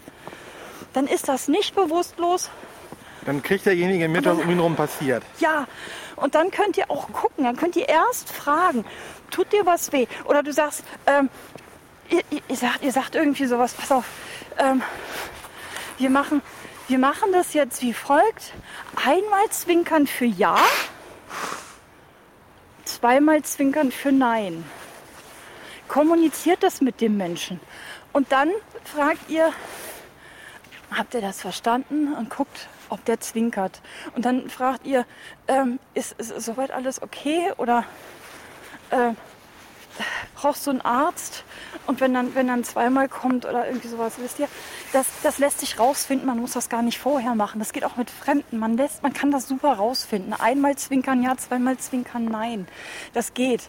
[0.94, 2.50] dann ist das nicht bewusstlos.
[3.26, 5.24] Dann kriegt derjenige mit, was um ihn rum passiert.
[5.40, 5.68] Ja,
[6.16, 8.86] und dann könnt ihr auch gucken, dann könnt ihr erst fragen,
[9.32, 10.08] tut dir was weh?
[10.26, 11.30] Oder du sagst, ähm,
[12.10, 14.06] ihr, ihr, ihr, sagt, ihr sagt irgendwie sowas, pass auf,
[14.58, 14.82] ähm,
[15.98, 16.42] wir, machen,
[16.88, 18.54] wir machen das jetzt wie folgt.
[18.96, 20.58] Einmal zwinkern für Ja,
[22.86, 24.64] zweimal zwinkern für Nein.
[25.88, 27.60] Kommuniziert das mit dem Menschen.
[28.14, 28.50] Und dann
[28.84, 29.52] fragt ihr,
[30.92, 32.14] habt ihr das verstanden?
[32.14, 33.82] Und guckt, ob der zwinkert.
[34.16, 35.06] Und dann fragt ihr,
[35.48, 37.52] ähm, ist, ist soweit alles okay?
[37.58, 37.84] Oder
[38.92, 39.14] äh,
[40.36, 41.44] brauchst du einen Arzt?
[41.88, 44.48] Und wenn dann, wenn dann zweimal kommt oder irgendwie sowas, wisst ihr,
[44.94, 46.26] das, das lässt sich rausfinden.
[46.28, 47.60] Man muss das gar nicht vorher machen.
[47.60, 48.58] Das geht auch mit Fremden.
[48.60, 50.34] Man, lässt, man kann das super rausfinden.
[50.34, 52.68] Einmal zwinkern ja, zweimal zwinkern nein.
[53.14, 53.64] Das geht.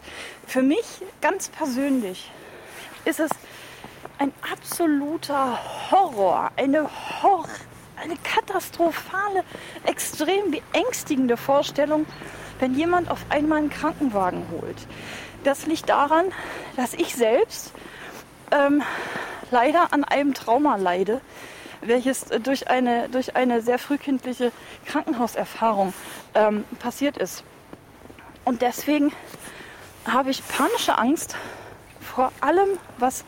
[0.46, 0.84] Für mich
[1.20, 2.30] ganz persönlich
[3.04, 3.30] ist es
[4.18, 5.58] ein absoluter
[5.90, 6.88] Horror, eine
[7.22, 7.48] Horror,
[7.96, 9.44] eine katastrophale,
[9.84, 12.06] extrem beängstigende Vorstellung,
[12.60, 14.86] wenn jemand auf einmal einen Krankenwagen holt.
[15.44, 16.26] Das liegt daran,
[16.76, 17.72] dass ich selbst
[18.50, 18.82] ähm,
[19.50, 21.20] leider an einem Trauma leide,
[21.82, 24.52] welches durch eine, durch eine sehr frühkindliche
[24.86, 25.92] Krankenhauserfahrung
[26.34, 27.44] ähm, passiert ist.
[28.44, 29.12] Und deswegen
[30.06, 31.36] habe ich panische Angst
[32.00, 32.68] vor allem,
[32.98, 33.24] was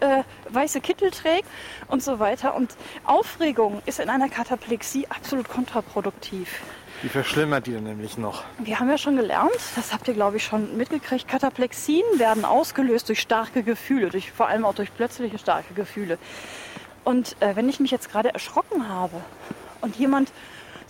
[0.00, 1.48] äh, weiße Kittel trägt
[1.88, 2.54] und so weiter.
[2.54, 2.74] Und
[3.04, 6.60] Aufregung ist in einer Kataplexie absolut kontraproduktiv.
[7.02, 8.44] Die verschlimmert die dann nämlich noch.
[8.58, 13.08] Wir haben ja schon gelernt, das habt ihr glaube ich schon mitgekriegt, Kataplexien werden ausgelöst
[13.08, 16.18] durch starke Gefühle, durch, vor allem auch durch plötzliche starke Gefühle.
[17.02, 19.16] Und äh, wenn ich mich jetzt gerade erschrocken habe
[19.80, 20.30] und jemand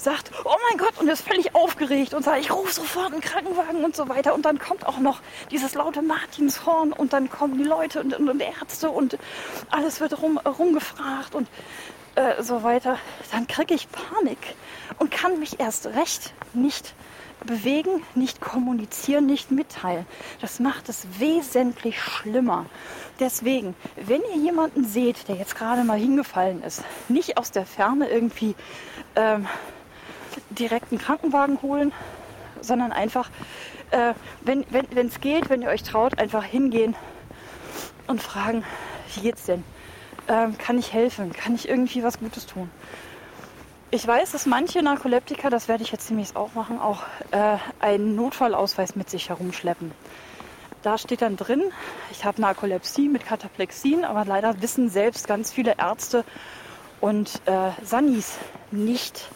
[0.00, 3.84] sagt, oh mein Gott, und ist völlig aufgeregt und sagt, ich rufe sofort einen Krankenwagen
[3.84, 4.34] und so weiter.
[4.34, 5.20] Und dann kommt auch noch
[5.50, 9.18] dieses laute Martinshorn und dann kommen die Leute und, und, und Ärzte und
[9.70, 11.48] alles wird rum, rumgefragt und
[12.14, 12.98] äh, so weiter.
[13.32, 14.56] Dann kriege ich Panik
[14.98, 16.94] und kann mich erst recht nicht
[17.46, 20.06] bewegen, nicht kommunizieren, nicht mitteilen.
[20.40, 22.66] Das macht es wesentlich schlimmer.
[23.18, 28.08] Deswegen, wenn ihr jemanden seht, der jetzt gerade mal hingefallen ist, nicht aus der Ferne
[28.08, 28.54] irgendwie
[29.16, 29.46] ähm,
[30.50, 31.92] direkt einen Krankenwagen holen,
[32.60, 33.30] sondern einfach,
[33.90, 36.94] äh, wenn es wenn, geht, wenn ihr euch traut, einfach hingehen
[38.06, 38.64] und fragen,
[39.14, 39.64] wie geht's denn?
[40.28, 41.32] Ähm, kann ich helfen?
[41.32, 42.70] Kann ich irgendwie was Gutes tun?
[43.92, 48.14] Ich weiß, dass manche Narkoleptiker, das werde ich jetzt demnächst auch machen, auch äh, einen
[48.14, 49.90] Notfallausweis mit sich herumschleppen.
[50.82, 51.62] Da steht dann drin,
[52.12, 56.24] ich habe Narkolepsie mit Kataplexien, aber leider wissen selbst ganz viele Ärzte
[57.00, 58.38] und äh, Sanis
[58.70, 59.28] nicht,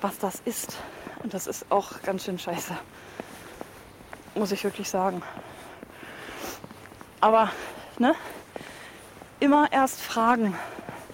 [0.00, 0.76] was das ist.
[1.22, 2.76] Und das ist auch ganz schön scheiße.
[4.34, 5.22] Muss ich wirklich sagen.
[7.20, 7.50] Aber,
[7.98, 8.14] ne?
[9.40, 10.56] Immer erst fragen.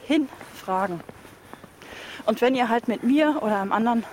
[0.06, 1.00] Hinfragen.
[2.26, 4.04] Und wenn ihr halt mit mir oder einem anderen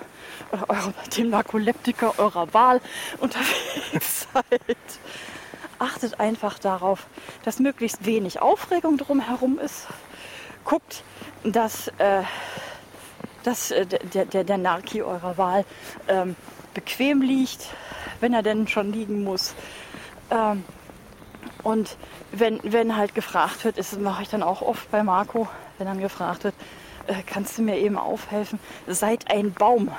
[0.51, 2.81] oder eurem, dem Narkoleptiker eurer Wahl
[3.19, 4.77] unterwegs seid,
[5.79, 7.07] achtet einfach darauf,
[7.43, 9.87] dass möglichst wenig Aufregung drumherum ist.
[10.63, 11.03] Guckt,
[11.43, 12.23] dass, äh,
[13.43, 15.65] dass äh, der, der, der Narki eurer Wahl
[16.07, 16.35] ähm,
[16.73, 17.67] bequem liegt,
[18.19, 19.53] wenn er denn schon liegen muss.
[20.29, 20.63] Ähm,
[21.63, 21.97] und
[22.31, 25.99] wenn, wenn halt gefragt wird, das mache ich dann auch oft bei Marco, wenn dann
[25.99, 26.55] gefragt wird,
[27.07, 28.59] äh, kannst du mir eben aufhelfen?
[28.87, 29.91] Seid ein Baum.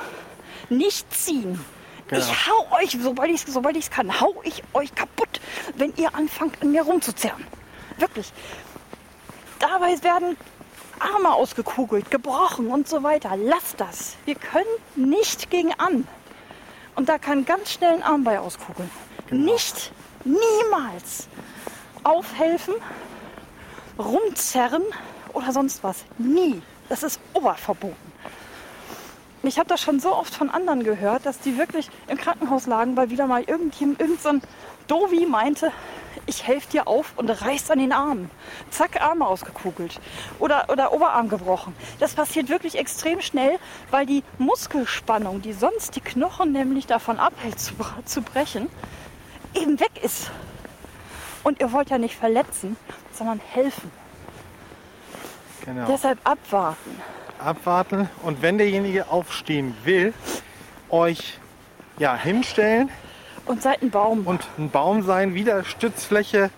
[0.68, 1.62] Nicht ziehen.
[2.08, 2.20] Genau.
[2.20, 5.40] Ich hau euch, sobald ich es sobald ich's kann, hau ich euch kaputt,
[5.76, 7.46] wenn ihr anfangt, an mir rumzuzerren.
[7.98, 8.32] Wirklich.
[9.58, 10.36] Dabei werden
[11.02, 13.36] Arme ausgekugelt, gebrochen und so weiter.
[13.36, 14.16] Lasst das.
[14.24, 16.06] Wir können nicht gegen an.
[16.94, 18.90] Und da kann ganz schnell ein Arm bei auskugeln.
[19.30, 19.92] Nicht,
[20.24, 21.28] niemals
[22.04, 22.74] aufhelfen,
[23.98, 24.82] rumzerren
[25.32, 26.04] oder sonst was.
[26.18, 26.62] Nie.
[26.88, 27.96] Das ist oberverboten.
[29.42, 32.96] ich habe das schon so oft von anderen gehört, dass die wirklich im Krankenhaus lagen,
[32.96, 34.30] weil wieder mal irgendjemand, irgend so
[34.86, 35.72] Dovi meinte,
[36.26, 38.30] ich helfe dir auf und reißt an den Armen.
[38.70, 40.00] Zack, Arme ausgekugelt.
[40.38, 41.74] Oder, oder Oberarm gebrochen.
[41.98, 43.58] Das passiert wirklich extrem schnell,
[43.90, 47.74] weil die Muskelspannung, die sonst die Knochen nämlich davon abhält zu,
[48.04, 48.68] zu brechen,
[49.54, 50.30] eben weg ist.
[51.42, 52.76] Und ihr wollt ja nicht verletzen,
[53.12, 53.90] sondern helfen.
[55.64, 55.86] Genau.
[55.86, 57.00] Deshalb abwarten.
[57.38, 60.14] Abwarten und wenn derjenige aufstehen will,
[60.88, 61.38] euch
[61.98, 62.90] ja, hinstellen
[63.46, 64.26] Und seid ein Baum.
[64.26, 66.50] und ein Baum sein, wieder Stützfläche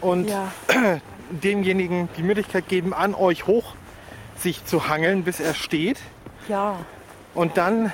[0.00, 0.52] und ja.
[1.30, 3.74] demjenigen die Möglichkeit geben, an euch hoch
[4.38, 5.98] sich zu hangeln, bis er steht.
[6.48, 6.76] ja.
[7.34, 7.92] und dann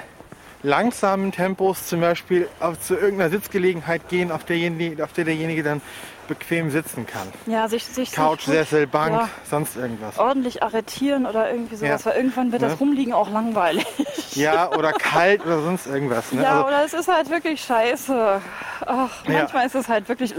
[0.62, 5.80] langsamen Tempos zum Beispiel auf, zu irgendeiner Sitzgelegenheit gehen, auf, derjenige, auf der derjenige dann
[6.28, 7.28] bequem sitzen kann.
[7.46, 9.28] Ja, sich, sich Couch, sich Sessel, Bank, Ja.
[9.50, 10.18] sonst irgendwas.
[10.18, 12.10] ordentlich arretieren oder irgendwie sowas, Ja.
[12.10, 12.68] weil irgendwann wird Ne?
[12.68, 13.86] das Rumliegen auch langweilig.
[14.34, 16.32] Ja, oder kalt oder sonst irgendwas.
[16.32, 16.42] Ne?
[16.42, 18.40] Ja, also, oder es ist halt wirklich scheiße.
[18.86, 19.32] Ach, Ja.
[19.40, 20.34] manchmal ist es halt wirklich.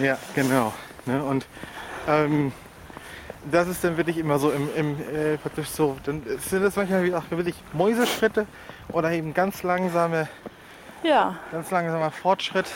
[0.00, 0.72] ja genau.
[1.06, 1.24] Ne?
[1.24, 1.46] Und
[2.06, 2.52] ähm,
[3.50, 7.02] das ist dann wirklich immer so im, im äh, praktisch so, dann sind das manchmal
[7.02, 8.46] wie auch wirklich Mäuseschritte
[8.92, 10.28] oder eben ganz langsame,
[11.02, 12.66] Ja, ganz langsamer Fortschritt.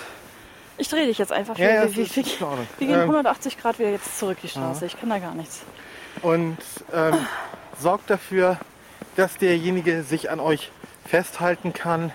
[0.79, 1.57] Ich drehe dich jetzt einfach.
[1.59, 4.87] Ja, wir, ja, wir, wir, wir, gehen Ähm, 180 Grad wieder jetzt zurück die Straße.
[4.87, 5.63] Ich kann da gar nichts.
[6.23, 6.59] und
[6.93, 7.15] ähm,
[7.81, 8.59] sorgt dafür,
[9.17, 10.71] dass derjenige sich an euch
[11.07, 12.13] festhalten kann.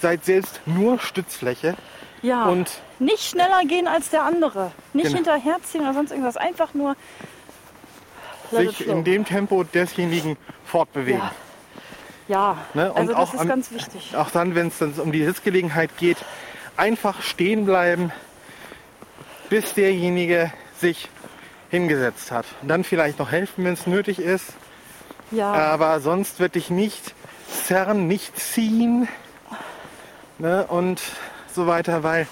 [0.00, 1.74] Seid selbst nur Stützfläche
[2.22, 4.72] Ja, und nicht schneller gehen als der andere.
[4.92, 5.16] Nicht Genau.
[5.16, 6.36] hinterherziehen oder sonst irgendwas.
[6.36, 6.96] Einfach nur.
[8.50, 11.20] sich in dem Tempo desjenigen fortbewegen.
[11.20, 11.32] Ja.
[12.26, 12.90] Ja, Ne?
[12.92, 14.16] Und also das ist am- ganz wichtig.
[14.16, 16.16] Auch dann, wenn es dann um die Sitzgelegenheit geht,
[16.76, 18.12] einfach stehen bleiben,
[19.50, 21.08] bis derjenige sich
[21.70, 22.46] hingesetzt hat.
[22.62, 24.54] Und dann vielleicht noch helfen, wenn es nötig ist.
[25.30, 27.14] Ja, Aber sonst wird dich nicht
[27.66, 29.08] zerren, nicht ziehen
[30.38, 30.66] ne?
[30.68, 31.00] und
[31.52, 32.26] so weiter, weil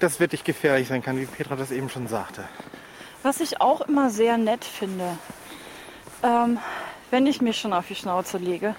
[0.00, 2.44] das wirklich gefährlich sein kann, wie Petra das eben schon sagte.
[3.22, 5.18] was ich auch immer sehr nett finde,
[6.22, 6.58] ähm,
[7.10, 8.74] wenn ich mich schon auf die Schnauze lege,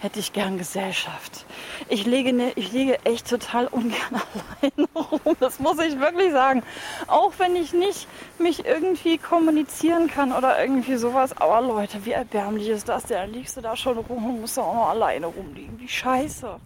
[0.00, 1.44] hätte ich gern Gesellschaft.
[1.88, 4.00] Ich lege, ne, ich lege echt total ungern
[4.62, 5.20] alleine rum.
[5.40, 6.62] Das muss ich wirklich sagen.
[7.06, 11.36] Auch wenn ich nicht mich irgendwie kommunizieren kann oder irgendwie sowas.
[11.38, 13.18] Aber Leute, wie erbärmlich ist das denn?
[13.18, 15.78] Dann liegst du da schon rum und musst auch noch alleine rumliegen.
[15.78, 16.56] Wie scheiße.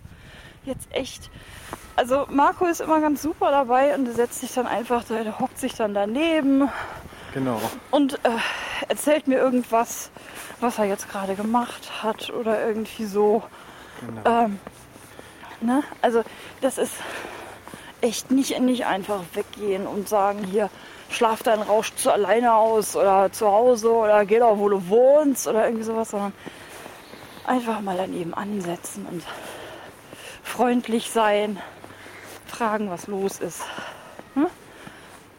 [0.64, 1.30] Jetzt echt.
[1.96, 5.58] Also Marco ist immer ganz super dabei und der setzt sich dann einfach, der hockt
[5.58, 6.68] sich dann daneben
[7.34, 7.60] Genau.
[7.90, 8.30] und äh,
[8.88, 10.10] erzählt mir irgendwas,
[10.64, 13.42] was er jetzt gerade gemacht hat oder irgendwie so.
[14.00, 14.44] genau.
[14.44, 14.58] Ähm,
[15.60, 15.82] ne?
[16.00, 16.22] Also
[16.60, 16.94] das ist
[18.00, 20.70] echt nicht, nicht einfach weggehen und sagen, hier,
[21.10, 25.46] schlaf deinen Rausch zu alleine aus oder zu Hause oder geh doch, wo du wohnst
[25.46, 26.32] oder irgendwie sowas, sondern
[27.46, 29.22] einfach mal daneben ansetzen und
[30.42, 31.60] freundlich sein,
[32.46, 33.62] fragen, was los ist.
[34.34, 34.46] Hm?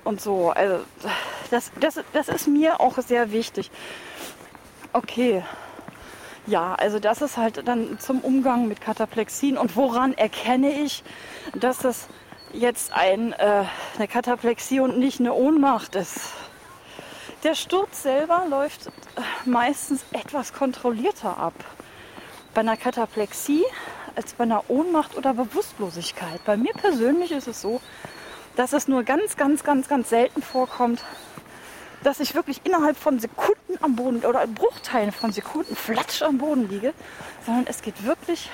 [0.04, 0.84] Und so, also
[1.50, 3.72] das, das, das ist mir auch sehr wichtig.
[4.96, 5.44] Okay,
[6.48, 9.58] ja, also das ist halt dann zum Umgang mit Kataplexien.
[9.58, 11.04] Und woran erkenne ich,
[11.54, 12.08] dass das
[12.54, 13.66] jetzt ein, äh,
[13.98, 16.32] eine Kataplexie und nicht eine Ohnmacht ist?
[17.44, 18.90] Der Sturz selber läuft äh,
[19.44, 21.56] meistens etwas kontrollierter ab.
[22.54, 23.66] Bei einer Kataplexie
[24.16, 26.40] als bei einer Ohnmacht oder Bewusstlosigkeit.
[26.46, 27.82] Bei mir persönlich ist es so,
[28.56, 31.04] dass es nur ganz, ganz, ganz, ganz selten vorkommt,
[32.02, 36.38] dass ich wirklich innerhalb von Sekunden am Boden oder in Bruchteilen von Sekunden flatsch am
[36.38, 36.94] Boden liege,
[37.46, 38.50] sondern es geht wirklich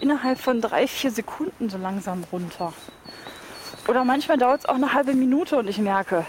[0.00, 2.72] innerhalb von drei, vier Sekunden so langsam runter.
[3.88, 6.24] Oder manchmal dauert es auch eine halbe Minute und ich merke,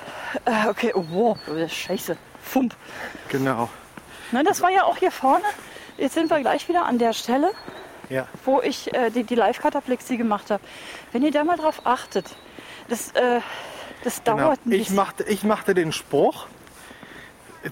[0.46, 1.38] äh, okay, oh, wow,
[1.68, 2.76] scheiße, fump.
[3.30, 3.70] genau.
[4.32, 5.44] Ne, das war ja auch hier vorne.
[5.98, 7.52] Jetzt sind wir gleich wieder an der Stelle,
[8.10, 8.26] Ja.
[8.46, 10.64] wo ich äh, die, die Live-Kataplexie gemacht habe.
[11.12, 12.26] Wenn ihr da mal drauf achtet,
[12.88, 13.42] das, äh,
[14.04, 14.38] das Genau.
[14.38, 14.96] dauert ein Ich, bisschen.
[14.96, 16.48] machte, ich machte den Spruch,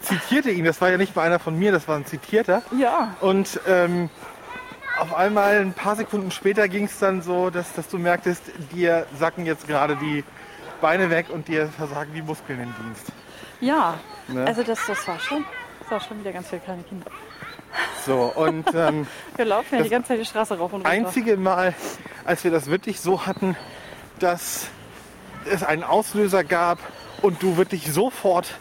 [0.02, 2.62] zitierte ihn, das war ja nicht mal einer von mir, das war ein zitierter.
[2.78, 4.10] Ja, Und ähm,
[5.00, 9.06] auf einmal, ein paar Sekunden später, ging es dann so, dass, dass du merktest, dir
[9.18, 10.24] sacken jetzt gerade die
[10.82, 13.06] Beine weg und dir versagen die Muskeln im Dienst.
[13.62, 13.96] ja.
[14.28, 14.46] Ne?
[14.46, 15.44] Also das, das war schon,
[15.82, 17.10] das war schon wieder ganz viele kleine Kinder.
[18.06, 20.90] So, und ähm, Wir laufen ja die ganze Zeit die Straße rauf und runter.
[20.90, 21.74] einzige Mal,
[22.26, 23.56] als wir das wirklich so hatten,
[24.20, 24.68] dass
[25.46, 26.78] es einen Auslöser gab
[27.22, 28.54] und du wirklich sofort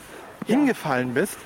[0.49, 1.36] hingefallen bist,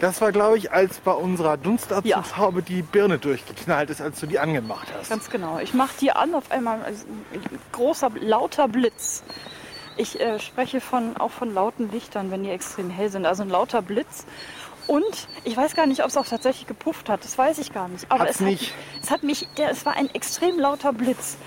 [0.00, 4.38] das war, glaube ich, als bei unserer Dunstabzugshaube die Birne durchgeknallt ist, als du die
[4.38, 5.08] angemacht hast.
[5.08, 5.58] Ganz genau.
[5.58, 7.40] Ich mache die an, auf einmal also ein
[7.72, 9.22] großer, lauter Blitz.
[9.96, 13.24] Ich äh, spreche von, auch von lauten Lichtern, wenn die extrem hell sind.
[13.24, 14.26] Also ein lauter Blitz.
[14.86, 17.24] Und ich weiß gar nicht, ob es auch tatsächlich gepufft hat.
[17.24, 18.04] Das weiß ich gar nicht.
[18.10, 18.72] Aber Hat's es, nicht.
[18.72, 21.38] Hat, es hat mich, der, es war ein extrem lauter Blitz.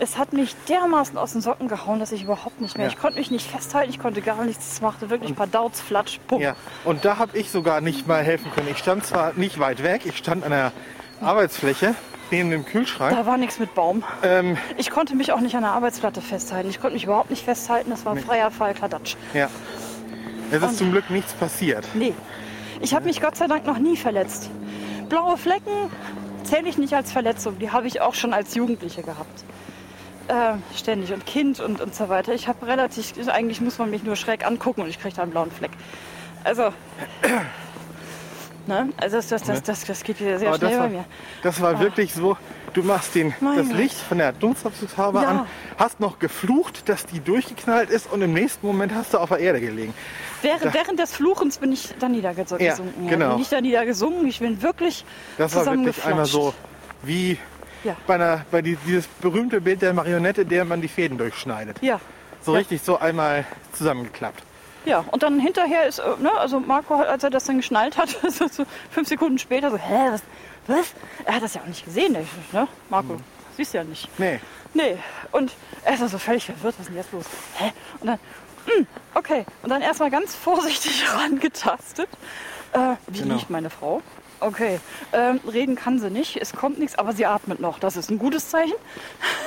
[0.00, 2.86] Es hat mich dermaßen aus den Socken gehauen, dass ich überhaupt nicht mehr.
[2.86, 2.92] Ja.
[2.92, 4.72] Ich konnte mich nicht festhalten, ich konnte gar nichts.
[4.74, 6.40] Es machte wirklich ein paar Dauts, Flatsch, Pum.
[6.40, 8.68] Ja, und da habe ich sogar nicht mal helfen können.
[8.70, 10.72] Ich stand zwar nicht weit weg, ich stand an der
[11.20, 11.94] Arbeitsfläche
[12.30, 13.16] neben dem Kühlschrank.
[13.16, 14.04] Da war nichts mit Baum.
[14.22, 16.68] Ähm, Ich konnte mich auch nicht an der Arbeitsplatte festhalten.
[16.70, 17.90] Ich konnte mich überhaupt nicht festhalten.
[17.90, 19.16] Das war freier Fall, Kladatsch.
[19.34, 19.48] ja.
[20.50, 21.86] Es ist zum Glück nichts passiert.
[21.92, 22.14] Nee.
[22.80, 24.48] Ich habe mich Gott sei Dank noch nie verletzt.
[25.10, 25.72] Blaue Flecken
[26.44, 27.58] zähle ich nicht als Verletzung.
[27.58, 29.44] Die habe ich auch schon als Jugendliche gehabt.
[30.28, 32.34] Äh, ständig und Kind und, und so weiter.
[32.34, 35.30] Ich habe relativ, eigentlich muss man mich nur schräg angucken und ich kriege da einen
[35.30, 35.70] blauen Fleck.
[36.44, 36.70] Also,
[38.66, 38.90] ne?
[38.98, 41.04] also das, das, das, das, das geht wieder sehr Aber schnell das bei war, mir.
[41.42, 42.36] das war wirklich so,
[42.74, 43.76] du machst den, Mein das Gott.
[43.78, 45.28] Licht von der Dunstabzugshaube Ja.
[45.28, 45.46] an,
[45.78, 49.38] hast noch geflucht, dass die durchgeknallt ist und im nächsten Moment hast du auf der
[49.38, 49.94] Erde gelegen.
[50.42, 52.66] Während, während des Fluchens bin ich da niedergesunken.
[52.66, 52.76] Ja,
[53.08, 53.32] genau.
[53.32, 54.26] Bin ich da niedergesunken.
[54.28, 55.04] Ich bin wirklich
[55.38, 56.52] Das war wirklich einmal so
[57.02, 57.38] wie
[57.84, 57.96] Ja.
[58.06, 61.78] bei, einer, bei die, dieses berühmte Bild der Marionette, der man die Fäden durchschneidet.
[61.80, 62.00] Ja,
[62.42, 62.58] So Ja.
[62.58, 64.42] richtig so einmal zusammengeklappt.
[64.84, 68.08] Ja, und dann hinterher ist, äh, ne, also Marco, als er das dann geschnallt hat,
[68.28, 70.22] so, so fünf Sekunden später so, hä, was,
[70.66, 70.86] was?
[71.24, 72.24] Er hat das ja auch nicht gesehen, ne?
[72.52, 72.68] ne?
[72.88, 73.24] Marco, Mhm.
[73.56, 74.08] siehst du ja nicht.
[74.18, 74.40] Nee,
[74.74, 74.98] Nee,
[75.32, 75.50] und
[75.82, 77.24] er ist also völlig verwirrt, was ist denn jetzt los?
[77.56, 77.72] Hä?
[78.00, 78.18] Und dann,
[78.66, 82.08] hm, okay, und dann erstmal ganz vorsichtig rangetastet.
[82.72, 83.36] Äh, wie Genau.
[83.36, 84.02] liegt meine Frau?
[84.40, 84.80] Okay,
[85.12, 87.78] ähm, reden kann sie nicht, es kommt nichts, aber sie atmet noch.
[87.78, 88.74] Das ist ein gutes Zeichen.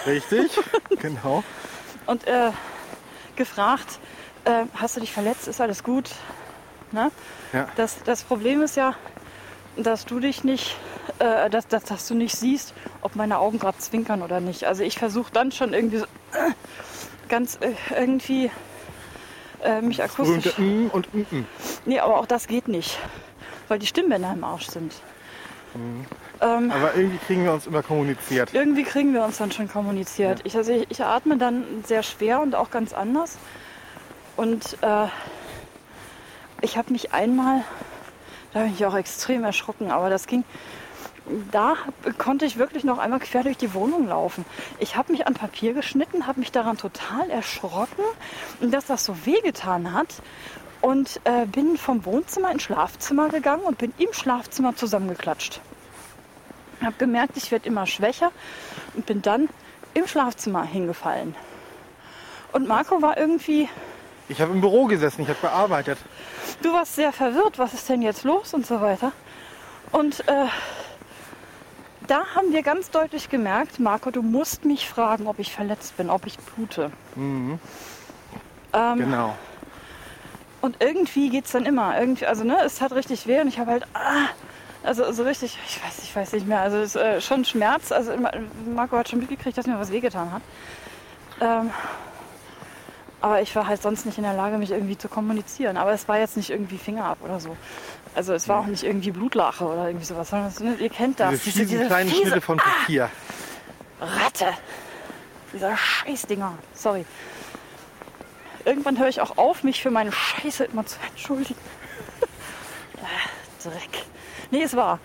[0.05, 0.51] richtig,
[0.99, 1.43] genau.
[2.05, 2.51] und äh,
[3.35, 3.99] gefragt,
[4.45, 6.09] äh, hast du dich verletzt, ist alles gut?
[6.91, 7.11] Ne?
[7.53, 7.67] Ja.
[7.75, 8.95] Das, das Problem ist ja,
[9.77, 10.75] dass du dich nicht,
[11.19, 14.65] äh, dass, dass, dass du nicht siehst, ob meine Augen gerade zwinkern oder nicht.
[14.65, 16.51] Also ich versuche dann schon irgendwie so, äh,
[17.29, 18.51] ganz äh, irgendwie
[19.63, 20.57] äh, mich akustisch.
[20.57, 21.45] Mm und mm, mm.
[21.85, 22.99] Nee, aber auch das geht nicht,
[23.71, 24.93] weil die Stimmbänder im Arsch sind.
[26.41, 28.53] Ähm, Aber irgendwie kriegen wir uns immer kommuniziert.
[28.53, 30.41] irgendwie kriegen wir uns dann schon kommuniziert.
[30.43, 33.37] Ich, also ich, ich atme dann sehr schwer und auch ganz anders.
[34.35, 35.07] Und äh,
[36.61, 37.63] ich habe mich einmal,
[38.53, 40.43] da bin ich auch extrem erschrocken, aber das ging,
[41.53, 41.75] da
[42.17, 44.43] konnte ich wirklich noch einmal quer durch die Wohnung laufen.
[44.79, 48.03] Ich habe mich an Papier geschnitten, habe mich daran total erschrocken,
[48.59, 50.21] dass das so wehgetan hat.
[50.81, 55.61] Und äh, bin vom Wohnzimmer ins Schlafzimmer gegangen und bin im Schlafzimmer zusammengeklatscht.
[56.83, 58.31] Habe gemerkt, ich werde immer schwächer
[58.95, 59.49] und bin dann
[59.93, 61.35] im Schlafzimmer hingefallen.
[62.53, 63.69] Und Marco war irgendwie,
[64.27, 65.99] Ich habe im Büro gesessen, ich habe gearbeitet.
[66.63, 69.11] du warst sehr verwirrt, was ist denn jetzt los und so weiter.
[69.91, 70.45] Und äh,
[72.07, 76.09] da haben wir ganz deutlich gemerkt, Marco, du musst mich fragen, ob ich verletzt bin,
[76.09, 76.91] ob ich blute.
[77.15, 77.59] Ähm,
[78.73, 79.35] Genau.
[80.61, 81.99] Und irgendwie geht es dann immer.
[81.99, 84.27] Irgendwie, also ne, es hat richtig weh und ich habe halt, ah,
[84.83, 86.61] also so richtig, ich weiß, ich weiß nicht mehr.
[86.61, 87.91] Also es ist äh, schon Schmerz.
[87.91, 88.13] Also
[88.73, 90.41] Marco hat schon mitgekriegt, dass mir was wehgetan hat.
[91.39, 91.71] Ähm,
[93.21, 95.77] aber ich war halt sonst nicht in der Lage, mich irgendwie zu kommunizieren.
[95.77, 97.55] Aber es war jetzt nicht irgendwie Finger ab oder so.
[98.15, 100.29] Also es war auch nicht irgendwie Blutlache oder irgendwie sowas.
[100.29, 101.41] Sondern ne, ihr kennt das.
[101.43, 103.09] Diese fiesen kleinen fiese Schnitte von Papier.
[103.99, 104.47] Ratte.
[105.53, 106.53] Dieser Scheißdinger.
[106.73, 107.05] Sorry.
[108.65, 111.59] Irgendwann höre ich auch auf, mich für meine Scheiße immer zu entschuldigen.
[113.01, 113.29] Ah,
[113.63, 114.05] Dreck.
[114.51, 114.99] Nee, es war.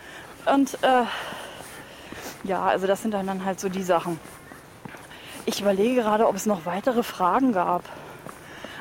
[0.47, 1.05] Und äh,
[2.45, 4.21] ja, also das sind dann, dann halt so die Sachen.
[5.45, 7.83] Ich überlege gerade, ob es noch weitere Fragen gab.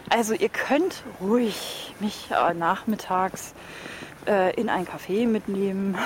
[0.10, 3.54] Also ihr könnt ruhig mich äh, nachmittags
[4.28, 5.98] äh, in ein Café mitnehmen.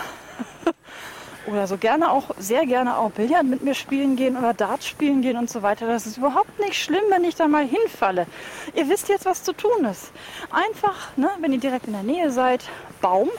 [1.51, 5.21] oder so gerne auch, sehr gerne auch Billard mit mir spielen gehen oder Dart spielen
[5.21, 5.87] gehen und so weiter.
[5.87, 8.27] Das ist überhaupt nicht schlimm, wenn ich da mal hinfalle.
[8.75, 10.11] Ihr wisst jetzt, was zu tun ist.
[10.51, 12.63] Einfach, ne, wenn ihr direkt in der Nähe seid,
[13.01, 13.29] Baum,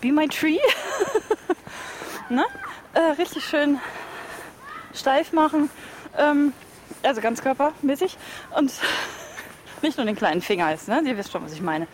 [0.00, 0.58] be my tree,
[2.28, 2.44] ne,
[2.94, 3.80] äh, richtig schön
[4.94, 5.70] steif machen,
[6.16, 6.52] ähm,
[7.02, 8.16] also ganzkörpermäßig
[8.56, 8.72] und
[9.82, 11.86] nicht nur den kleinen Finger ist, ne, ihr wisst schon, was ich meine.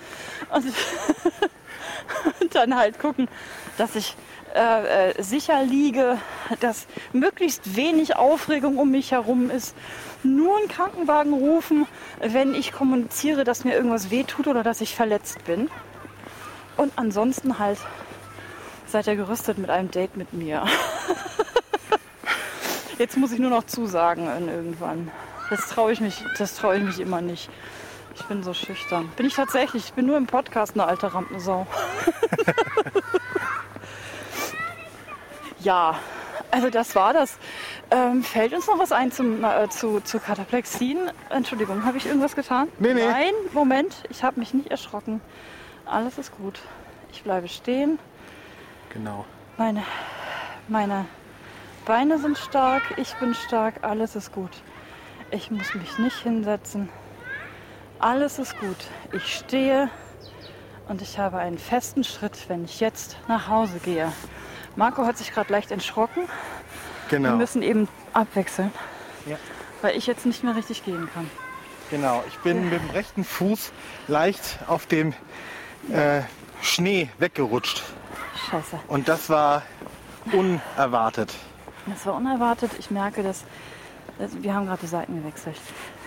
[0.50, 0.64] Und
[2.40, 3.28] und dann halt gucken,
[3.78, 4.16] dass ich
[4.54, 6.18] äh, äh, sicher liege,
[6.60, 9.74] dass möglichst wenig Aufregung um mich herum ist.
[10.22, 11.86] Nur einen Krankenwagen rufen,
[12.20, 15.70] wenn ich kommuniziere, dass mir irgendwas wehtut oder dass ich verletzt bin.
[16.76, 17.78] Und ansonsten halt
[18.86, 20.64] seid ihr gerüstet mit einem Date mit mir.
[22.98, 25.10] Jetzt muss ich nur noch zusagen irgendwann.
[25.48, 27.48] Das traue ich mich, das traue ich mich immer nicht.
[28.14, 29.10] Ich bin so schüchtern.
[29.16, 29.86] Bin ich tatsächlich.
[29.86, 31.66] Ich bin nur im Podcast eine alte Rampensau.
[35.62, 35.96] ja,
[36.50, 37.38] also das war das.
[37.90, 40.98] Ähm, fällt uns noch was ein zum, äh, zu, zu Kataplexin?
[41.30, 42.68] Entschuldigung, habe ich irgendwas getan?
[42.78, 43.06] Nee, nee.
[43.06, 45.20] Nein, Moment, ich habe mich nicht erschrocken.
[45.86, 46.60] Alles ist gut.
[47.12, 47.98] Ich bleibe stehen.
[48.92, 49.24] Genau.
[49.56, 49.82] Meine,
[50.68, 51.06] meine
[51.84, 52.82] Beine sind stark.
[52.96, 53.82] Ich bin stark.
[53.82, 54.50] Alles ist gut.
[55.30, 56.88] Ich muss mich nicht hinsetzen.
[57.98, 58.76] Alles ist gut.
[59.12, 59.88] Ich stehe
[60.88, 64.12] und ich habe einen festen Schritt, wenn ich jetzt nach Hause gehe.
[64.76, 66.22] Marco hat sich gerade leicht erschrocken.
[67.08, 67.36] Wir Genau.
[67.36, 68.72] müssen eben abwechseln,
[69.26, 69.36] Ja.
[69.82, 71.30] weil ich jetzt nicht mehr richtig gehen kann.
[71.90, 72.24] Genau.
[72.28, 73.70] Ich bin mit dem rechten Fuß
[74.08, 75.12] leicht auf dem
[75.90, 76.22] äh,
[76.62, 77.82] Schnee weggerutscht.
[78.50, 78.78] Scheiße.
[78.88, 79.62] Und das war
[80.32, 81.34] unerwartet.
[81.86, 82.70] Das war unerwartet.
[82.78, 83.44] Ich merke, dass,
[84.18, 85.56] dass wir haben gerade die Seiten gewechselt.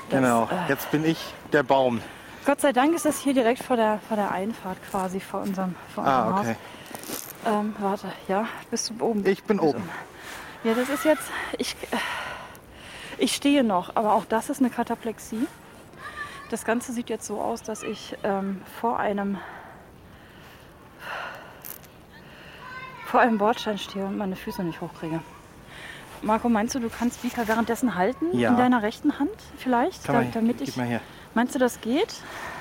[0.10, 0.46] Das, Genau.
[0.52, 1.20] Äh, Jetzt bin ich
[1.52, 2.02] der Baum.
[2.46, 5.76] Gott sei Dank ist das hier direkt vor der, vor der Einfahrt quasi vor unserem,
[5.94, 6.56] vor unserem Ah, okay.
[7.10, 7.25] Haus.
[7.46, 9.26] Ähm, warte, ja, bist du oben?
[9.26, 9.88] Ich bin oben.
[10.64, 11.24] Ja, das ist jetzt.
[11.58, 11.98] Ich, äh,
[13.18, 15.48] ich stehe noch, aber auch das ist eine Kataplexie.
[16.50, 19.38] Das Ganze sieht jetzt so aus, dass ich ähm, vor einem
[23.06, 25.22] vor einem Bordstein stehe und meine Füße nicht hochkriege.
[26.22, 28.50] Marco, meinst du, du kannst Vika währenddessen halten Ja.
[28.50, 30.76] in deiner rechten Hand vielleicht, da, man, damit gib ich.
[30.78, 31.02] mal her.
[31.36, 32.16] Meinst du, das geht?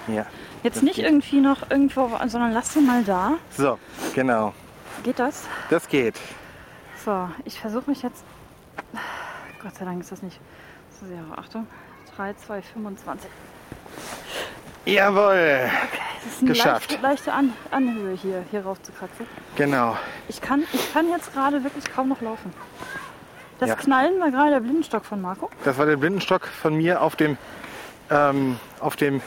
[0.08, 0.26] Ja.
[0.62, 1.04] Jetzt Das nicht geht.
[1.06, 3.32] irgendwie noch irgendwo, sondern lass sie mal da.
[3.56, 3.78] So,
[4.14, 4.52] genau.
[5.04, 5.44] Geht das?
[5.70, 6.16] Das geht.
[7.04, 8.24] So, ich versuche mich jetzt.
[9.62, 10.40] Gott sei Dank ist das nicht
[10.98, 11.22] so sehr.
[11.36, 11.66] Achtung.
[12.16, 13.30] 3, 2, 25.
[14.86, 15.68] Jawohl.
[16.26, 16.90] Es ist eine Geschafft.
[16.92, 19.26] leichte, leichte An Anhöhe hier, hier rauf zu kratzen.
[19.56, 19.96] Genau.
[20.28, 22.52] Ich kann, ich kann jetzt gerade wirklich kaum noch laufen.
[23.60, 23.76] Das Ja.
[23.76, 25.50] Knallen war gerade der Blindenstock von Marco.
[25.64, 27.36] Das war der Blindenstock von mir auf dem,
[28.10, 29.20] ähm, auf dem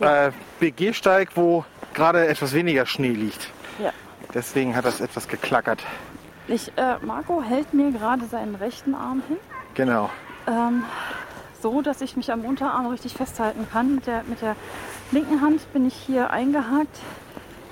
[0.00, 1.64] äh, BG-Steig, wo
[1.94, 3.50] gerade etwas weniger Schnee liegt.
[3.78, 3.92] Ja.
[4.34, 5.82] Deswegen hat das etwas geklackert.
[6.48, 9.36] Ich, äh, Marco hält mir gerade seinen rechten Arm hin.
[9.74, 10.10] Genau.
[10.46, 10.84] Ähm,
[11.62, 13.96] so, dass ich mich am Unterarm richtig festhalten kann.
[13.96, 14.56] Mit der, mit der
[15.12, 16.98] linken Hand bin ich hier eingehakt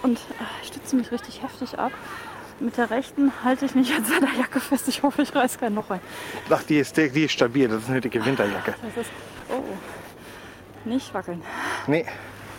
[0.03, 1.93] und äh, stütze mich richtig heftig ab.
[2.61, 4.89] Mit der rechten halte ich mich an seiner Jacke fest.
[4.89, 6.01] Ich hoffe, ich reiß kein Loch rein.
[6.51, 7.69] Ach, die ist, die ist stabil.
[7.69, 8.75] Das ist eine dicke Winterjacke.
[8.83, 9.11] Das ist.
[9.49, 9.63] Oh.
[10.85, 11.43] Nicht wackeln.
[11.87, 12.07] Nee,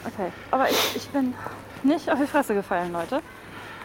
[0.05, 0.31] Okay.
[0.51, 1.33] Aber ich, ich bin
[1.83, 3.21] nicht auf die Fresse gefallen, Leute.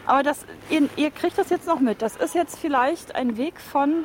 [0.06, 2.02] Aber das, ihr, ihr kriegt das jetzt noch mit.
[2.02, 4.04] Das ist jetzt vielleicht ein Weg von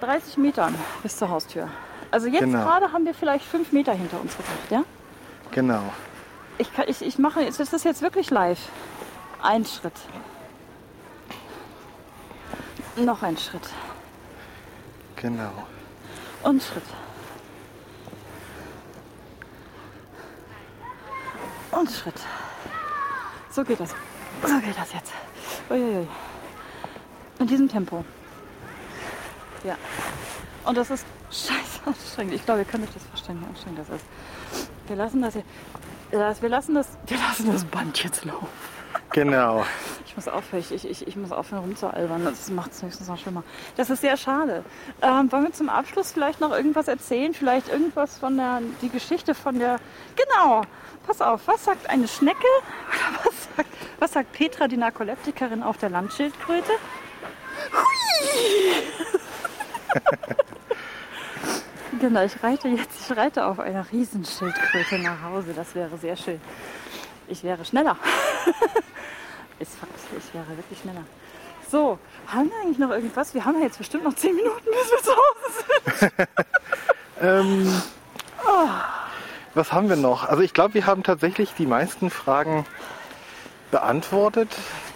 [0.00, 1.68] 30 Metern bis zur Haustür.
[2.10, 2.62] Also jetzt Genau.
[2.62, 4.84] gerade haben wir vielleicht fünf Meter hinter uns gebracht, ja?
[5.50, 5.82] genau.
[6.58, 8.58] Ich, kann, ich, ich mache jetzt, das ist jetzt wirklich live.
[9.42, 9.94] Ein Schritt.
[12.96, 13.68] Noch ein Schritt.
[15.16, 15.50] Genau.
[16.42, 16.82] Und Schritt.
[21.70, 22.20] Und Schritt.
[23.50, 23.94] So geht das.
[24.40, 25.12] So geht das jetzt.
[25.70, 26.06] Uiuiui.
[27.38, 28.04] In diesem Tempo.
[29.64, 29.76] Ja.
[30.64, 32.34] Und das ist scheiße anstrengend.
[32.34, 34.04] Ich glaube, ihr könnt euch das vorstellen, wie anstrengend das ist.
[34.86, 35.44] Wir lassen das, hier-
[36.10, 38.48] wir lassen das, wir lassen das Band jetzt laufen.
[39.12, 39.64] Genau.
[40.12, 42.22] Ich muss aufhören, ich, ich, ich muss aufhören rumzualbern.
[42.26, 43.44] Das macht es höchstens noch schlimmer.
[43.78, 44.62] Das ist sehr schade.
[45.00, 47.32] Ähm, wollen wir zum Abschluss vielleicht noch irgendwas erzählen?
[47.32, 49.80] Vielleicht irgendwas von der, die Geschichte von der.
[50.14, 50.64] Genau.
[51.06, 52.46] Pass auf, was sagt eine Schnecke?
[53.24, 56.72] Was sagt, was sagt Petra, die Narkoleptikerin auf der Landschildkröte?
[57.72, 58.82] Hui!
[62.00, 65.54] genau, ich reite jetzt, ich reite auf einer Riesenschildkröte nach Hause.
[65.56, 66.38] Das wäre sehr schön.
[67.28, 67.96] Ich wäre schneller.
[69.62, 69.76] Ist
[70.18, 71.04] ich wäre wirklich schneller.
[71.70, 71.96] So,
[72.26, 73.32] haben wir eigentlich noch irgendwas?
[73.32, 76.28] Wir haben ja jetzt bestimmt noch 10 Minuten, bis wir zu Hause sind.
[77.20, 77.72] Ähm,
[79.54, 80.28] Was haben wir noch?
[80.28, 82.66] Also ich glaube, wir haben tatsächlich die meisten Fragen
[83.72, 84.48] beantwortet,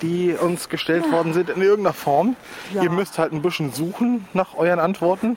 [0.03, 2.37] die uns gestellt worden sind in irgendeiner Form.
[2.73, 2.83] Ja.
[2.83, 5.37] Ihr müsst halt ein bisschen suchen nach euren Antworten.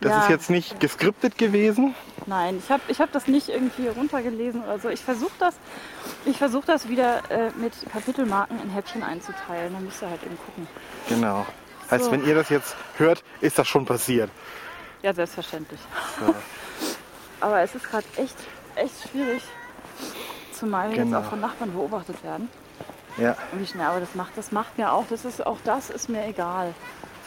[0.00, 0.22] Das Ja.
[0.22, 1.94] ist jetzt nicht geskriptet gewesen.
[2.26, 4.88] Nein, ich habe ich hab das nicht irgendwie runtergelesen oder so.
[4.88, 5.54] Ich versuche das,
[6.24, 9.72] ich versuch das wieder äh, mit Kapitelmarken in Häppchen einzuteilen.
[9.74, 10.66] Dann müsst ihr halt eben gucken.
[11.08, 11.46] Genau.
[11.90, 12.12] Heißt, So.
[12.12, 14.30] wenn ihr das jetzt hört, ist das schon passiert.
[15.02, 15.80] Ja, selbstverständlich.
[16.18, 16.34] So.
[17.40, 18.36] Aber es ist gerade echt,
[18.74, 19.42] echt schwierig.
[20.52, 21.16] Zumal Genau.
[21.18, 22.48] jetzt auch von Nachbarn beobachtet werden.
[23.20, 26.08] Ja, Wie schnell, aber das macht, das macht mir auch, das ist, auch das ist
[26.08, 26.74] mir egal.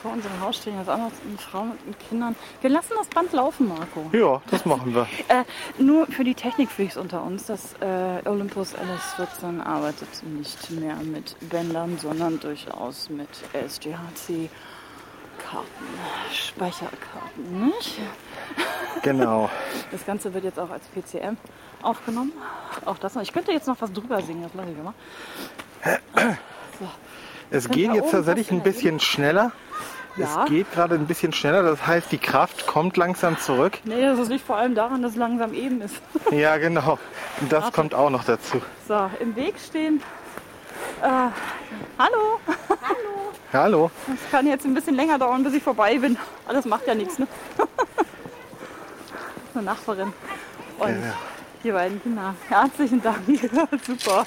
[0.02, 2.36] Vor unserem Haus stehen jetzt auch noch eine Frau mit den Kindern.
[2.60, 4.10] Wir lassen das Band laufen, Marco.
[4.12, 5.08] ja das machen wir.
[5.30, 5.44] Äh,
[5.82, 11.98] nur für die Technikfreaks unter uns, das äh, Olympus LS14 arbeitet nicht mehr mit Bändern,
[12.00, 14.50] sondern durchaus mit SGHC
[15.38, 15.68] Karten,
[16.32, 18.00] Speicherkarten, nicht?
[19.04, 19.50] Genau.
[19.92, 21.38] Das Ganze wird jetzt auch als PCM
[21.84, 22.32] aufgenommen.
[22.86, 23.22] Auch das noch.
[23.22, 24.94] Ich könnte jetzt noch was drüber singen, das lasse ich immer.
[27.52, 29.52] Es geht jetzt tatsächlich ein bisschen schneller.
[30.16, 30.44] Ja.
[30.44, 31.64] Es geht gerade ein bisschen schneller.
[31.64, 33.80] Das heißt, die Kraft kommt langsam zurück.
[33.84, 35.96] Nee, das liegt vor allem daran, dass es langsam eben ist.
[36.32, 37.00] Ja, genau.
[37.42, 37.76] Und das Warte.
[37.76, 38.62] kommt auch noch dazu.
[38.88, 40.02] So, im Weg stehen.
[41.02, 41.08] Äh,
[42.00, 42.40] hallo.
[43.52, 43.92] Hallo.
[44.08, 46.18] Das kann jetzt ein bisschen länger dauern, bis ich vorbei bin.
[46.46, 47.28] Aber das macht ja nichts, ne?
[49.56, 50.14] Eine Nachbarin.
[50.80, 51.14] Und Ja, ja.
[51.64, 52.34] die beiden Kinder.
[52.50, 53.18] Herzlichen Dank.
[53.86, 54.26] Super.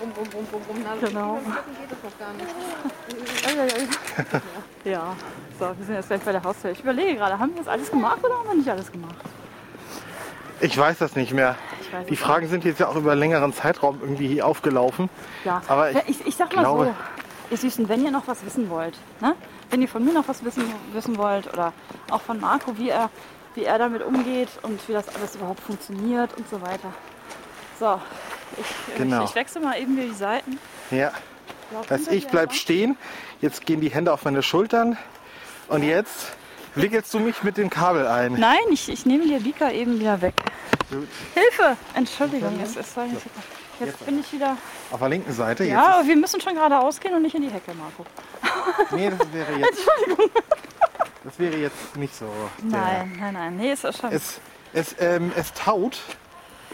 [0.00, 0.76] Rum, rum, rum, rum, rum.
[0.84, 1.34] Na, Genau.
[1.34, 3.46] gucken geht das noch gar nicht.
[3.46, 4.40] Ei, ei, ei.
[4.90, 5.14] Ja,
[5.58, 6.70] so, wir sind jetzt gleich bei der Haustür.
[6.70, 9.16] Ich überlege gerade, haben wir das alles gemacht oder haben wir nicht alles gemacht?
[10.60, 11.56] Ich weiß das nicht mehr.
[12.08, 15.08] Die Fragen sind jetzt ja auch über einen längeren Zeitraum irgendwie hier aufgelaufen.
[15.44, 16.94] Ja, Aber ich ich, ich sag mal glaube- so,
[17.50, 19.34] ihr Süßen, wenn ihr noch was wissen wollt, ne?
[19.70, 21.72] wenn ihr von mir noch was wissen, wissen wollt oder
[22.10, 23.10] auch von Marco, wie er,
[23.54, 26.92] wie er damit umgeht und wie das alles überhaupt funktioniert und so weiter.
[27.80, 28.00] So,
[28.56, 29.24] ich, Genau.
[29.24, 30.58] ich, ich wechsle mal eben wieder die Seiten.
[30.90, 31.12] Ja.
[31.88, 32.96] Hinter ich bleib stehen.
[33.40, 34.96] Jetzt gehen die Hände auf meine Schultern.
[35.68, 36.32] Und jetzt
[36.74, 38.34] wickelst du mich mit dem Kabel ein.
[38.34, 40.34] Nein, ich, ich nehme dir Bika eben wieder weg.
[40.90, 41.06] Gut.
[41.34, 41.76] Hilfe!
[41.94, 43.26] Entschuldigung, jetzt, ist, jetzt,
[43.80, 44.56] jetzt bin ich wieder.
[44.90, 45.64] Auf der linken Seite.
[45.64, 48.06] Jetzt Ja, wir müssen schon geradeaus gehen und nicht in die Hecke, Marco.
[48.96, 49.80] nee, das wäre jetzt.
[51.24, 52.26] Das wäre jetzt nicht so.
[52.62, 53.56] Nein, nein, nein.
[53.56, 54.10] Nee, ist das schon.
[54.10, 54.40] Es,
[54.72, 55.98] es, ähm, es taut.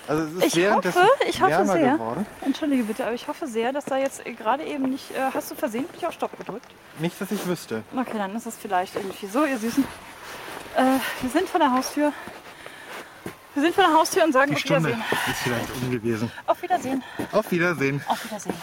[0.07, 0.93] Also es ist Ich hoffe,
[1.29, 1.93] ich hoffe sehr.
[1.95, 2.27] geworden.
[2.45, 5.11] Entschuldige bitte, aber ich hoffe sehr, dass da jetzt gerade eben nicht.
[5.13, 6.67] Äh, hast du versehentlich auf Stopp gedrückt?
[6.99, 7.83] Nicht, dass ich wüsste.
[7.97, 9.85] Okay, dann ist es vielleicht irgendwie so, ihr Süßen.
[10.77, 10.83] Äh,
[11.23, 12.13] wir sind vor der Haustür.
[13.55, 15.05] Wir sind vor der Haustür und sagen Die auf Stunde Wiedersehen.
[15.31, 16.33] ist vielleicht um gewesen.
[16.47, 17.03] Auf Wiedersehen.
[17.33, 18.03] Auf Wiedersehen.
[18.09, 18.55] Auf Wiedersehen.